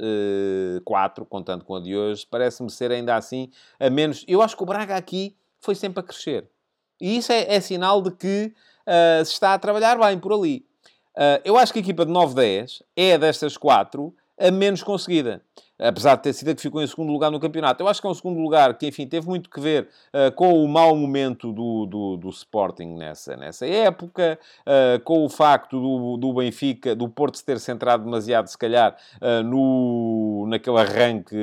quatro, 0.84 1.26
contando 1.26 1.64
com 1.64 1.76
a 1.76 1.80
de 1.80 1.96
hoje, 1.96 2.28
parece-me 2.30 2.70
ser 2.70 2.92
ainda 2.92 3.16
assim 3.16 3.50
a 3.80 3.90
menos. 3.90 4.26
Eu 4.28 4.42
acho 4.42 4.58
que 4.58 4.64
o 4.64 4.66
Braga 4.66 4.98
aqui 4.98 5.34
foi 5.62 5.76
sempre 5.76 6.02
a 6.02 6.04
crescer. 6.04 6.50
E 7.00 7.18
isso 7.18 7.32
é, 7.32 7.56
é 7.56 7.62
sinal 7.62 8.02
de 8.02 8.12
que 8.12 8.54
se 9.26 9.34
está 9.34 9.54
a 9.54 9.60
trabalhar 9.60 9.98
bem 9.98 10.18
por 10.18 10.34
ali. 10.34 10.66
eu 11.44 11.58
acho 11.58 11.74
que 11.74 11.80
a 11.80 11.82
equipa 11.82 12.06
de 12.06 12.12
9-10 12.12 12.82
é 12.96 13.18
destas 13.18 13.58
quatro 13.58 14.16
a 14.40 14.52
menos 14.52 14.84
conseguida 14.84 15.42
apesar 15.80 16.16
de 16.16 16.24
ter 16.24 16.34
sido 16.34 16.50
a 16.50 16.56
que 16.56 16.62
ficou 16.62 16.82
em 16.82 16.88
segundo 16.88 17.12
lugar 17.12 17.32
no 17.32 17.40
campeonato. 17.40 17.84
Eu 17.84 17.88
acho 17.88 18.02
que 18.02 18.08
é 18.08 18.10
um 18.10 18.14
segundo 18.14 18.40
lugar 18.40 18.78
que, 18.78 18.88
enfim, 18.88 19.06
teve 19.06 19.28
muito 19.28 19.50
que 19.50 19.60
ver 19.60 19.88
uh, 20.14 20.32
com 20.34 20.64
o 20.64 20.68
mau 20.68 20.96
momento 20.96 21.52
do, 21.54 21.86
do, 21.86 22.18
do 22.18 22.30
Sporting 22.30 22.96
nessa, 22.96 23.36
nessa 23.36 23.68
época, 23.68 24.40
uh, 24.62 25.00
com 25.04 25.24
o 25.24 25.30
facto 25.30 25.80
do, 25.80 26.18
do 26.18 26.34
Benfica, 26.34 26.96
do 26.96 27.08
Porto 27.08 27.38
se 27.38 27.46
ter 27.46 27.60
centrado 27.60 28.04
demasiado, 28.04 28.48
se 28.48 28.58
calhar, 28.58 28.96
uh, 29.22 29.44
no, 29.44 30.46
naquele 30.48 30.78
arranque 30.78 31.38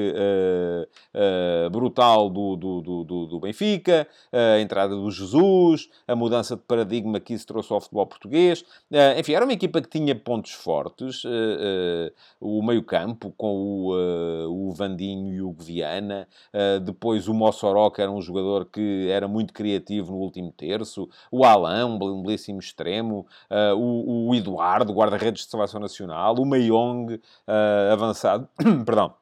brutal 1.71 2.29
do, 2.29 2.57
do, 2.57 2.81
do, 3.05 3.27
do 3.27 3.41
Benfica, 3.41 4.07
a 4.33 4.61
entrada 4.61 4.95
do 4.95 5.11
Jesus, 5.11 5.89
a 6.07 6.15
mudança 6.15 6.57
de 6.57 6.63
paradigma 6.63 7.21
que 7.21 7.35
isso 7.35 7.47
trouxe 7.47 7.73
ao 7.73 7.81
futebol 7.81 8.07
português. 8.07 8.65
enfim, 9.17 9.35
era 9.35 9.45
uma 9.45 9.53
equipa 9.53 9.81
que 9.81 9.89
tinha 9.89 10.15
pontos 10.15 10.53
fortes, 10.53 11.23
o 12.41 12.63
meio-campo, 12.63 13.33
com 13.37 13.55
o 13.57 13.95
o 14.49 14.73
Vandinho 14.73 15.33
e 15.33 15.43
o 15.43 15.53
Viana, 15.53 16.29
uh, 16.53 16.81
depois 16.81 17.29
o 17.29 17.35
Mossoró, 17.35 17.91
que 17.91 18.03
era 18.03 18.11
um 18.11 18.21
jogador 18.21 18.67
que 18.67 19.09
era 19.11 19.27
muito 19.29 19.53
criativo 19.53 20.13
no 20.13 20.19
último 20.19 20.53
terço, 20.53 21.09
o 21.31 21.45
Alain, 21.45 21.85
um 21.85 21.99
belíssimo 21.99 22.59
extremo, 22.59 23.27
uh, 23.51 23.77
o, 23.77 24.29
o, 24.29 24.35
Eduardo, 24.35 24.93
guarda-redes 24.93 25.45
de 25.45 25.51
seleção 25.51 25.81
nacional, 25.81 26.35
o 26.39 26.47
Meiong, 26.47 27.21
avançado, 27.93 28.49
perdão, 28.85 29.15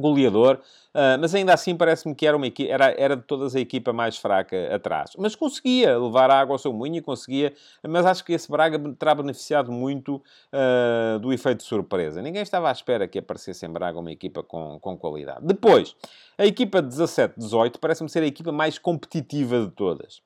goleador, 0.00 0.60
uh, 0.94 1.18
mas 1.20 1.34
ainda 1.34 1.52
assim 1.52 1.76
parece-me 1.76 2.14
que 2.14 2.26
era, 2.26 2.36
uma 2.36 2.46
equipa, 2.46 2.72
era, 2.72 2.94
era 2.98 3.16
de 3.16 3.22
todas 3.22 3.54
a 3.56 3.60
equipa 3.60 3.92
mais 3.92 4.16
fraca 4.16 4.74
atrás. 4.74 5.12
Mas 5.18 5.34
conseguia 5.34 5.98
levar 5.98 6.30
a 6.30 6.38
água 6.38 6.54
ao 6.54 6.58
seu 6.58 6.72
moinho 6.72 6.96
e 6.96 7.00
conseguia, 7.00 7.52
mas 7.86 8.04
acho 8.06 8.24
que 8.24 8.32
esse 8.32 8.50
Braga 8.50 8.78
terá 8.98 9.14
beneficiado 9.14 9.72
muito 9.72 10.16
uh, 10.16 11.18
do 11.18 11.32
efeito 11.32 11.58
de 11.58 11.64
surpresa. 11.64 12.22
Ninguém 12.22 12.42
estava 12.42 12.68
à 12.68 12.72
espera 12.72 13.08
que 13.08 13.18
aparecesse 13.18 13.64
em 13.66 13.70
Braga 13.70 13.98
uma 13.98 14.12
equipa 14.12 14.42
com, 14.42 14.78
com 14.80 14.96
qualidade. 14.96 15.40
Depois, 15.42 15.94
a 16.38 16.46
equipa 16.46 16.82
17-18 16.82 17.76
parece-me 17.80 18.08
ser 18.08 18.22
a 18.22 18.26
equipa 18.26 18.52
mais 18.52 18.78
competitiva 18.78 19.60
de 19.60 19.70
todas. 19.70 20.25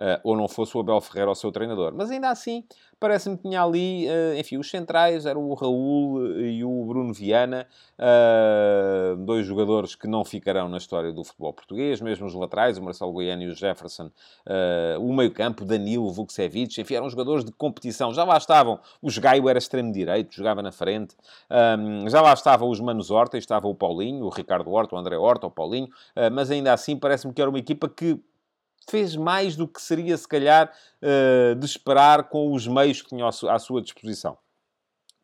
Uh, 0.00 0.16
ou 0.24 0.34
não 0.34 0.48
fosse 0.48 0.74
o 0.74 0.80
Abel 0.80 0.98
Ferreira 1.02 1.30
o 1.30 1.34
seu 1.34 1.52
treinador. 1.52 1.92
Mas 1.94 2.10
ainda 2.10 2.30
assim, 2.30 2.64
parece-me 2.98 3.36
que 3.36 3.42
tinha 3.42 3.62
ali, 3.62 4.06
uh, 4.08 4.38
enfim, 4.38 4.56
os 4.56 4.70
centrais 4.70 5.26
eram 5.26 5.42
o 5.42 5.52
Raul 5.52 6.38
e 6.38 6.64
o 6.64 6.86
Bruno 6.86 7.12
Viana, 7.12 7.66
dois 9.26 9.44
jogadores 9.44 9.94
que 9.94 10.08
não 10.08 10.24
ficarão 10.24 10.70
na 10.70 10.78
história 10.78 11.12
do 11.12 11.22
futebol 11.22 11.52
português, 11.52 12.00
mesmo 12.00 12.26
os 12.26 12.32
laterais, 12.32 12.78
o 12.78 12.82
Marcelo 12.82 13.12
Goiano 13.12 13.42
e 13.42 13.48
o 13.48 13.54
Jefferson, 13.54 14.10
o 14.98 15.12
meio-campo, 15.12 15.66
Danilo, 15.66 16.10
Vukcevic, 16.10 16.80
enfim, 16.80 16.94
eram 16.94 17.10
jogadores 17.10 17.44
de 17.44 17.52
competição. 17.52 18.14
Já 18.14 18.24
lá 18.24 18.38
estavam, 18.38 18.80
o 19.02 19.08
Gaio 19.20 19.50
era 19.50 19.58
extremo-direito, 19.58 20.34
jogava 20.34 20.62
na 20.62 20.72
frente, 20.72 21.14
um, 21.78 22.08
já 22.08 22.22
lá 22.22 22.32
estavam 22.32 22.70
os 22.70 22.80
Manos 22.80 23.10
Horta, 23.10 23.36
estava 23.36 23.68
o 23.68 23.74
Paulinho, 23.74 24.24
o 24.24 24.30
Ricardo 24.30 24.70
Horta, 24.70 24.96
o 24.96 24.98
André 24.98 25.18
Horta, 25.18 25.46
o 25.46 25.50
Paulinho, 25.50 25.90
mas 26.32 26.50
ainda 26.50 26.72
assim 26.72 26.96
parece-me 26.96 27.34
que 27.34 27.42
era 27.42 27.50
uma 27.50 27.58
equipa 27.58 27.86
que 27.86 28.18
fez 28.88 29.16
mais 29.16 29.56
do 29.56 29.66
que 29.66 29.80
seria, 29.80 30.16
se 30.16 30.28
calhar, 30.28 30.72
uh, 31.02 31.54
de 31.54 31.66
esperar 31.66 32.28
com 32.28 32.52
os 32.52 32.66
meios 32.66 33.02
que 33.02 33.08
tinha 33.08 33.26
à 33.26 33.58
sua 33.58 33.82
disposição 33.82 34.38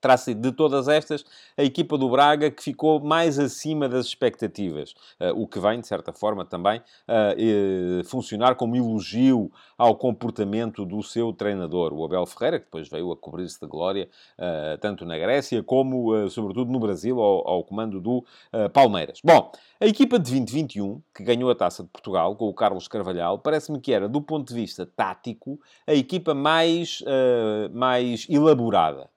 terá 0.07 0.17
sido 0.17 0.41
de 0.41 0.53
todas 0.53 0.87
estas 0.87 1.25
a 1.57 1.65
equipa 1.65 1.99
do 1.99 2.09
Braga 2.09 2.49
que 2.49 2.63
ficou 2.63 3.01
mais 3.01 3.41
acima 3.41 3.89
das 3.89 4.07
expectativas, 4.07 4.95
uh, 5.21 5.33
o 5.35 5.49
que 5.49 5.59
vem, 5.59 5.81
de 5.81 5.87
certa 5.89 6.13
forma, 6.13 6.45
também 6.45 6.79
uh, 6.79 8.05
funcionar 8.05 8.55
como 8.55 8.77
elogio 8.77 9.51
ao 9.77 9.97
comportamento 9.97 10.85
do 10.85 11.03
seu 11.03 11.33
treinador, 11.33 11.93
o 11.93 12.05
Abel 12.05 12.25
Ferreira, 12.25 12.61
que 12.61 12.67
depois 12.67 12.89
veio 12.89 13.11
a 13.11 13.17
cobrir-se 13.17 13.61
de 13.61 13.67
glória, 13.67 14.09
tanto 14.81 15.05
na 15.05 15.19
Grécia 15.19 15.63
como, 15.63 16.31
sobretudo, 16.31 16.73
no 16.73 16.81
Brasil, 16.81 17.21
ao, 17.21 17.47
ao 17.47 17.65
comando 17.65 18.01
do 18.01 18.25
Palmeiras. 18.73 19.21
Bom, 19.23 19.53
a 19.79 19.87
equipa 19.87 20.19
de 20.19 20.31
2021, 20.31 21.03
que 21.15 21.23
ganhou 21.23 21.51
a 21.51 21.55
Taça 21.55 21.83
de 21.83 21.91
Portugal, 21.91 22.35
com 22.37 22.49
o 22.49 22.55
Carlos 22.55 22.89
Carvalhal, 22.89 23.39
parece-me 23.39 23.79
que 23.79 23.93
era, 23.93 24.09
do 24.09 24.23
ponto 24.23 24.49
de 24.49 24.55
vista 24.55 24.87
tático, 24.87 25.61
a 25.87 25.93
equipa 25.93 26.33
mais, 26.33 27.03
mais 27.71 28.27
elaborada. 28.31 29.11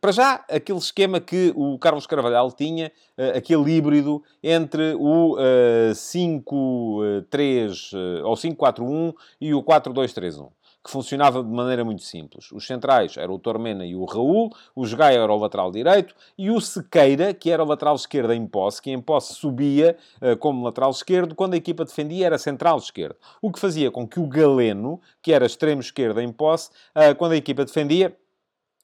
Para 0.00 0.12
já, 0.12 0.44
aquele 0.50 0.78
esquema 0.78 1.20
que 1.20 1.52
o 1.56 1.78
Carlos 1.78 2.06
Carvalhal 2.06 2.50
tinha, 2.52 2.92
uh, 3.18 3.36
aquele 3.36 3.72
híbrido 3.72 4.22
entre 4.42 4.94
o 4.94 5.34
uh, 5.34 5.92
5-3 5.92 7.92
uh, 7.92 8.26
ou 8.26 8.34
5-4-1 8.34 9.14
e 9.40 9.54
o 9.54 9.62
4-2-3-1 9.62 10.48
que 10.86 10.92
funcionava 10.92 11.42
de 11.42 11.50
maneira 11.50 11.84
muito 11.84 12.02
simples. 12.02 12.52
Os 12.52 12.64
centrais 12.64 13.16
eram 13.16 13.34
o 13.34 13.38
Tormena 13.40 13.84
e 13.84 13.96
o 13.96 14.04
Raul, 14.04 14.50
o 14.74 14.96
Gaia 14.96 15.18
era 15.18 15.32
o 15.32 15.36
lateral 15.36 15.72
direito 15.72 16.14
e 16.38 16.48
o 16.48 16.60
Sequeira, 16.60 17.34
que 17.34 17.50
era 17.50 17.62
o 17.62 17.66
lateral 17.66 17.96
esquerdo 17.96 18.32
em 18.32 18.46
posse, 18.46 18.80
que 18.80 18.92
em 18.92 19.00
posse 19.00 19.34
subia 19.34 19.96
uh, 20.22 20.36
como 20.36 20.64
lateral 20.64 20.90
esquerdo, 20.90 21.34
quando 21.34 21.54
a 21.54 21.56
equipa 21.56 21.84
defendia 21.84 22.26
era 22.26 22.38
central 22.38 22.78
esquerdo. 22.78 23.16
O 23.42 23.50
que 23.50 23.58
fazia 23.58 23.90
com 23.90 24.06
que 24.06 24.20
o 24.20 24.28
Galeno, 24.28 25.00
que 25.20 25.32
era 25.32 25.44
extremo 25.44 25.80
esquerdo 25.80 26.20
em 26.20 26.30
posse, 26.30 26.70
uh, 26.94 27.14
quando 27.16 27.32
a 27.32 27.36
equipa 27.36 27.64
defendia, 27.64 28.16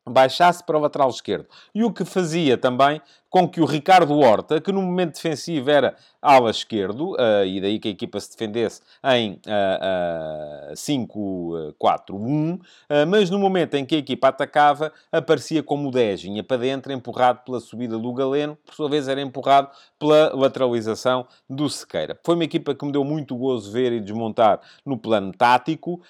baixasse 0.08 0.64
para 0.64 0.76
o 0.76 0.80
lateral 0.80 1.10
esquerdo. 1.10 1.46
E 1.74 1.84
o 1.84 1.92
que 1.92 2.04
fazia 2.04 2.58
também 2.58 3.00
com 3.32 3.48
que 3.48 3.62
o 3.62 3.64
Ricardo 3.64 4.18
Horta, 4.18 4.60
que 4.60 4.70
no 4.70 4.82
momento 4.82 5.14
defensivo 5.14 5.70
era 5.70 5.96
ala 6.20 6.50
esquerdo, 6.50 7.12
uh, 7.12 7.44
e 7.46 7.62
daí 7.62 7.78
que 7.78 7.88
a 7.88 7.90
equipa 7.90 8.20
se 8.20 8.30
defendesse 8.30 8.82
em 9.02 9.40
uh, 9.46 10.70
uh, 10.70 10.74
5-4-1, 10.74 12.60
mas 13.08 13.30
no 13.30 13.38
momento 13.38 13.74
em 13.74 13.86
que 13.86 13.94
a 13.94 13.98
equipa 13.98 14.28
atacava, 14.28 14.92
aparecia 15.10 15.62
como 15.62 15.88
o 15.88 15.90
10, 15.90 16.24
vinha 16.24 16.44
para 16.44 16.58
dentro, 16.58 16.92
empurrado 16.92 17.40
pela 17.44 17.58
subida 17.58 17.98
do 17.98 18.12
Galeno, 18.12 18.56
por 18.66 18.74
sua 18.74 18.88
vez 18.90 19.08
era 19.08 19.22
empurrado 19.22 19.70
pela 19.98 20.30
lateralização 20.34 21.26
do 21.48 21.70
Sequeira. 21.70 22.18
Foi 22.22 22.34
uma 22.34 22.44
equipa 22.44 22.74
que 22.74 22.84
me 22.84 22.92
deu 22.92 23.02
muito 23.02 23.34
gozo 23.34 23.72
ver 23.72 23.92
e 23.92 24.00
desmontar 24.00 24.60
no 24.84 24.98
plano 24.98 25.32
tático, 25.32 26.02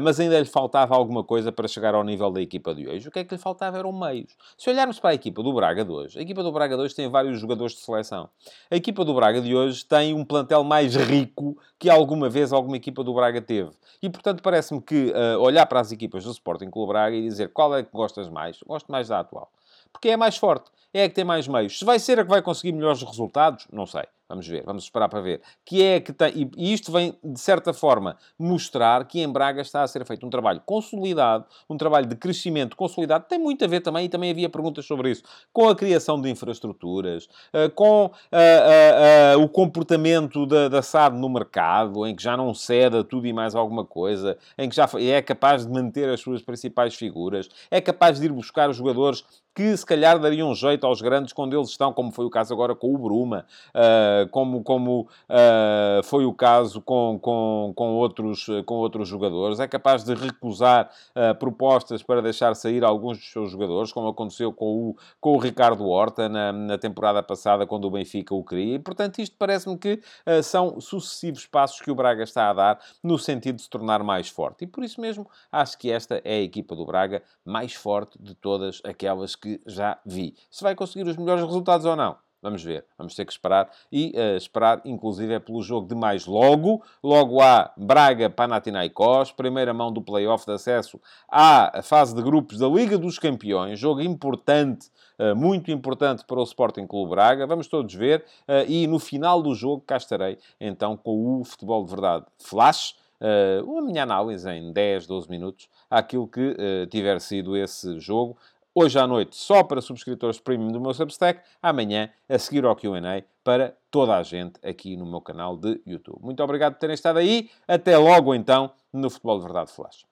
mas 0.00 0.18
ainda 0.18 0.40
lhe 0.40 0.46
faltava 0.46 0.94
alguma 0.94 1.22
coisa 1.22 1.52
para 1.52 1.68
chegar 1.68 1.94
ao 1.94 2.02
nível 2.02 2.30
da 2.30 2.40
equipa 2.40 2.74
de 2.74 2.88
hoje. 2.88 3.08
O 3.08 3.10
que 3.10 3.18
é 3.18 3.24
que 3.24 3.34
lhe 3.34 3.40
faltava 3.40 3.76
eram 3.78 3.92
meios. 3.92 4.34
Se 4.56 4.70
olharmos 4.70 4.98
para 4.98 5.10
a 5.10 5.14
equipa 5.14 5.42
do 5.42 5.52
Braga 5.52 5.84
de 5.84 5.92
hoje, 5.92 6.18
a 6.18 6.22
equipa 6.22 6.37
do 6.42 6.52
Braga 6.52 6.76
de 6.76 6.82
hoje 6.82 6.94
tem 6.94 7.08
vários 7.08 7.40
jogadores 7.40 7.74
de 7.74 7.80
seleção. 7.80 8.28
A 8.70 8.76
equipa 8.76 9.04
do 9.04 9.14
Braga 9.14 9.40
de 9.40 9.54
hoje 9.54 9.84
tem 9.84 10.14
um 10.14 10.24
plantel 10.24 10.64
mais 10.64 10.94
rico 10.94 11.56
que 11.78 11.88
alguma 11.88 12.28
vez 12.28 12.52
alguma 12.52 12.76
equipa 12.76 13.02
do 13.04 13.14
Braga 13.14 13.40
teve. 13.40 13.70
E, 14.02 14.08
portanto, 14.08 14.42
parece-me 14.42 14.80
que 14.80 15.12
uh, 15.12 15.40
olhar 15.40 15.66
para 15.66 15.80
as 15.80 15.92
equipas 15.92 16.24
do 16.24 16.30
Sporting 16.30 16.70
Clube 16.70 16.92
Braga 16.92 17.16
e 17.16 17.22
dizer 17.22 17.52
qual 17.52 17.76
é 17.76 17.82
que 17.82 17.90
gostas 17.92 18.28
mais, 18.28 18.58
gosto 18.66 18.90
mais 18.90 19.08
da 19.08 19.20
atual. 19.20 19.50
Porque 19.92 20.08
é 20.08 20.16
mais 20.16 20.36
forte, 20.36 20.70
é 20.92 21.04
a 21.04 21.08
que 21.08 21.14
tem 21.14 21.24
mais 21.24 21.48
meios. 21.48 21.78
Se 21.78 21.84
vai 21.84 21.98
ser 21.98 22.18
a 22.18 22.24
que 22.24 22.30
vai 22.30 22.42
conseguir 22.42 22.72
melhores 22.72 23.02
resultados, 23.02 23.66
não 23.72 23.86
sei. 23.86 24.04
Vamos 24.28 24.46
ver, 24.46 24.62
vamos 24.62 24.84
esperar 24.84 25.08
para 25.08 25.22
ver. 25.22 25.40
Que 25.64 25.82
é 25.82 26.00
que 26.00 26.12
tem, 26.12 26.50
e 26.54 26.72
isto 26.72 26.92
vem, 26.92 27.14
de 27.24 27.40
certa 27.40 27.72
forma, 27.72 28.18
mostrar 28.38 29.06
que 29.06 29.20
em 29.20 29.28
Braga 29.28 29.62
está 29.62 29.82
a 29.82 29.88
ser 29.88 30.04
feito 30.04 30.26
um 30.26 30.28
trabalho 30.28 30.60
consolidado, 30.66 31.46
um 31.68 31.78
trabalho 31.78 32.06
de 32.06 32.14
crescimento 32.14 32.76
consolidado. 32.76 33.24
Tem 33.26 33.38
muito 33.38 33.64
a 33.64 33.68
ver 33.68 33.80
também, 33.80 34.04
e 34.04 34.08
também 34.08 34.30
havia 34.30 34.50
perguntas 34.50 34.84
sobre 34.84 35.10
isso, 35.10 35.22
com 35.50 35.66
a 35.68 35.74
criação 35.74 36.20
de 36.20 36.28
infraestruturas, 36.28 37.26
eh, 37.54 37.70
com 37.70 38.04
uh, 38.04 38.08
uh, 38.08 39.38
uh, 39.38 39.42
o 39.42 39.48
comportamento 39.48 40.44
da, 40.44 40.68
da 40.68 40.82
SAD 40.82 41.16
no 41.16 41.30
mercado, 41.30 42.06
em 42.06 42.14
que 42.14 42.22
já 42.22 42.36
não 42.36 42.52
cede 42.52 42.98
a 42.98 43.04
tudo 43.04 43.26
e 43.26 43.32
mais 43.32 43.54
alguma 43.54 43.84
coisa, 43.84 44.36
em 44.58 44.68
que 44.68 44.76
já 44.76 44.86
é 44.98 45.22
capaz 45.22 45.64
de 45.64 45.72
manter 45.72 46.06
as 46.10 46.20
suas 46.20 46.42
principais 46.42 46.94
figuras, 46.94 47.48
é 47.70 47.80
capaz 47.80 48.20
de 48.20 48.26
ir 48.26 48.32
buscar 48.32 48.68
os 48.68 48.76
jogadores 48.76 49.24
que 49.58 49.76
se 49.76 49.84
calhar 49.84 50.20
dariam 50.20 50.54
jeito 50.54 50.86
aos 50.86 51.02
grandes 51.02 51.32
quando 51.32 51.56
eles 51.56 51.70
estão, 51.70 51.92
como 51.92 52.12
foi 52.12 52.24
o 52.24 52.30
caso 52.30 52.54
agora 52.54 52.76
com 52.76 52.94
o 52.94 52.98
Bruma, 52.98 53.44
uh, 53.74 54.17
como, 54.26 54.62
como 54.62 55.00
uh, 55.02 56.02
foi 56.04 56.24
o 56.24 56.32
caso 56.32 56.80
com, 56.80 57.18
com, 57.20 57.72
com, 57.74 57.94
outros, 57.94 58.46
com 58.64 58.74
outros 58.76 59.08
jogadores. 59.08 59.58
É 59.58 59.66
capaz 59.66 60.04
de 60.04 60.14
recusar 60.14 60.90
propostas 61.38 62.02
para 62.02 62.22
deixar 62.22 62.54
sair 62.54 62.84
alguns 62.84 63.18
dos 63.18 63.32
seus 63.32 63.50
jogadores, 63.50 63.92
como 63.92 64.08
aconteceu 64.08 64.52
com 64.52 64.90
o, 64.90 64.96
com 65.20 65.34
o 65.34 65.38
Ricardo 65.38 65.86
Horta 65.88 66.28
na, 66.28 66.52
na 66.52 66.78
temporada 66.78 67.22
passada, 67.22 67.66
quando 67.66 67.86
o 67.86 67.90
Benfica 67.90 68.34
o 68.34 68.44
queria. 68.44 68.76
E, 68.76 68.78
portanto, 68.78 69.18
isto 69.18 69.36
parece-me 69.36 69.76
que 69.76 70.00
são 70.42 70.80
sucessivos 70.80 71.46
passos 71.46 71.80
que 71.80 71.90
o 71.90 71.94
Braga 71.94 72.22
está 72.22 72.50
a 72.50 72.52
dar 72.52 72.80
no 73.02 73.18
sentido 73.18 73.56
de 73.56 73.62
se 73.62 73.70
tornar 73.70 74.02
mais 74.02 74.28
forte. 74.28 74.64
E 74.64 74.66
por 74.66 74.84
isso 74.84 75.00
mesmo 75.00 75.28
acho 75.50 75.76
que 75.78 75.90
esta 75.90 76.20
é 76.24 76.34
a 76.34 76.42
equipa 76.42 76.76
do 76.76 76.86
Braga 76.86 77.22
mais 77.44 77.74
forte 77.74 78.20
de 78.22 78.34
todas 78.34 78.80
aquelas 78.84 79.34
que 79.34 79.48
que 79.48 79.60
já 79.66 79.98
vi. 80.04 80.34
Se 80.50 80.62
vai 80.62 80.74
conseguir 80.74 81.08
os 81.08 81.16
melhores 81.16 81.44
resultados 81.44 81.86
ou 81.86 81.96
não, 81.96 82.16
Vamos 82.40 82.62
ver, 82.62 82.84
vamos 82.96 83.14
ter 83.16 83.24
que 83.24 83.32
esperar 83.32 83.68
e 83.90 84.12
uh, 84.14 84.36
esperar, 84.36 84.80
inclusive, 84.84 85.34
é 85.34 85.38
pelo 85.40 85.60
jogo 85.60 85.88
de 85.88 85.94
mais 85.94 86.24
logo. 86.24 86.82
Logo 87.02 87.40
há 87.40 87.72
Braga 87.76 88.30
Panathinaikos, 88.30 89.32
primeira 89.32 89.74
mão 89.74 89.92
do 89.92 90.00
play-off 90.00 90.46
de 90.46 90.52
acesso 90.52 91.00
à 91.28 91.80
fase 91.82 92.14
de 92.14 92.22
grupos 92.22 92.58
da 92.58 92.68
Liga 92.68 92.96
dos 92.96 93.18
Campeões, 93.18 93.78
jogo 93.78 94.00
importante, 94.00 94.88
uh, 95.18 95.34
muito 95.34 95.72
importante 95.72 96.24
para 96.24 96.38
o 96.38 96.44
Sporting 96.44 96.86
Clube 96.86 97.10
Braga. 97.10 97.44
Vamos 97.44 97.66
todos 97.66 97.92
ver 97.92 98.24
uh, 98.48 98.70
e 98.70 98.86
no 98.86 99.00
final 99.00 99.42
do 99.42 99.52
jogo 99.54 99.82
cá 99.84 99.96
estarei 99.96 100.38
então 100.60 100.96
com 100.96 101.40
o 101.40 101.44
Futebol 101.44 101.84
de 101.84 101.90
Verdade 101.90 102.24
Flash. 102.38 102.94
Uh, 103.20 103.78
a 103.78 103.82
minha 103.82 104.04
análise 104.04 104.48
em 104.48 104.72
10, 104.72 105.08
12 105.08 105.28
minutos 105.28 105.68
àquilo 105.90 106.28
que 106.28 106.50
uh, 106.50 106.86
tiver 106.86 107.20
sido 107.20 107.56
esse 107.56 107.98
jogo 107.98 108.36
hoje 108.78 108.98
à 108.98 109.06
noite 109.06 109.36
só 109.36 109.64
para 109.64 109.80
subscritores 109.80 110.38
premium 110.38 110.68
do 110.68 110.80
meu 110.80 110.94
Substack, 110.94 111.40
amanhã 111.60 112.10
a 112.28 112.38
seguir 112.38 112.64
ao 112.64 112.76
Q&A 112.76 113.24
para 113.42 113.74
toda 113.90 114.16
a 114.16 114.22
gente 114.22 114.54
aqui 114.64 114.96
no 114.96 115.04
meu 115.04 115.20
canal 115.20 115.56
de 115.56 115.80
YouTube. 115.86 116.20
Muito 116.22 116.42
obrigado 116.42 116.74
por 116.74 116.80
terem 116.80 116.94
estado 116.94 117.18
aí. 117.18 117.50
Até 117.66 117.98
logo 117.98 118.34
então 118.34 118.70
no 118.92 119.10
Futebol 119.10 119.38
de 119.38 119.44
Verdade 119.44 119.72
Flash. 119.72 120.04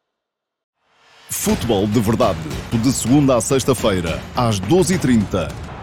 Futebol 1.28 1.86
de 1.86 2.00
Verdade, 2.00 2.38
de 2.82 2.92
segunda 2.92 3.36
a 3.36 3.40
sexta-feira, 3.40 4.20
às 4.36 4.60
12h30 4.60 5.75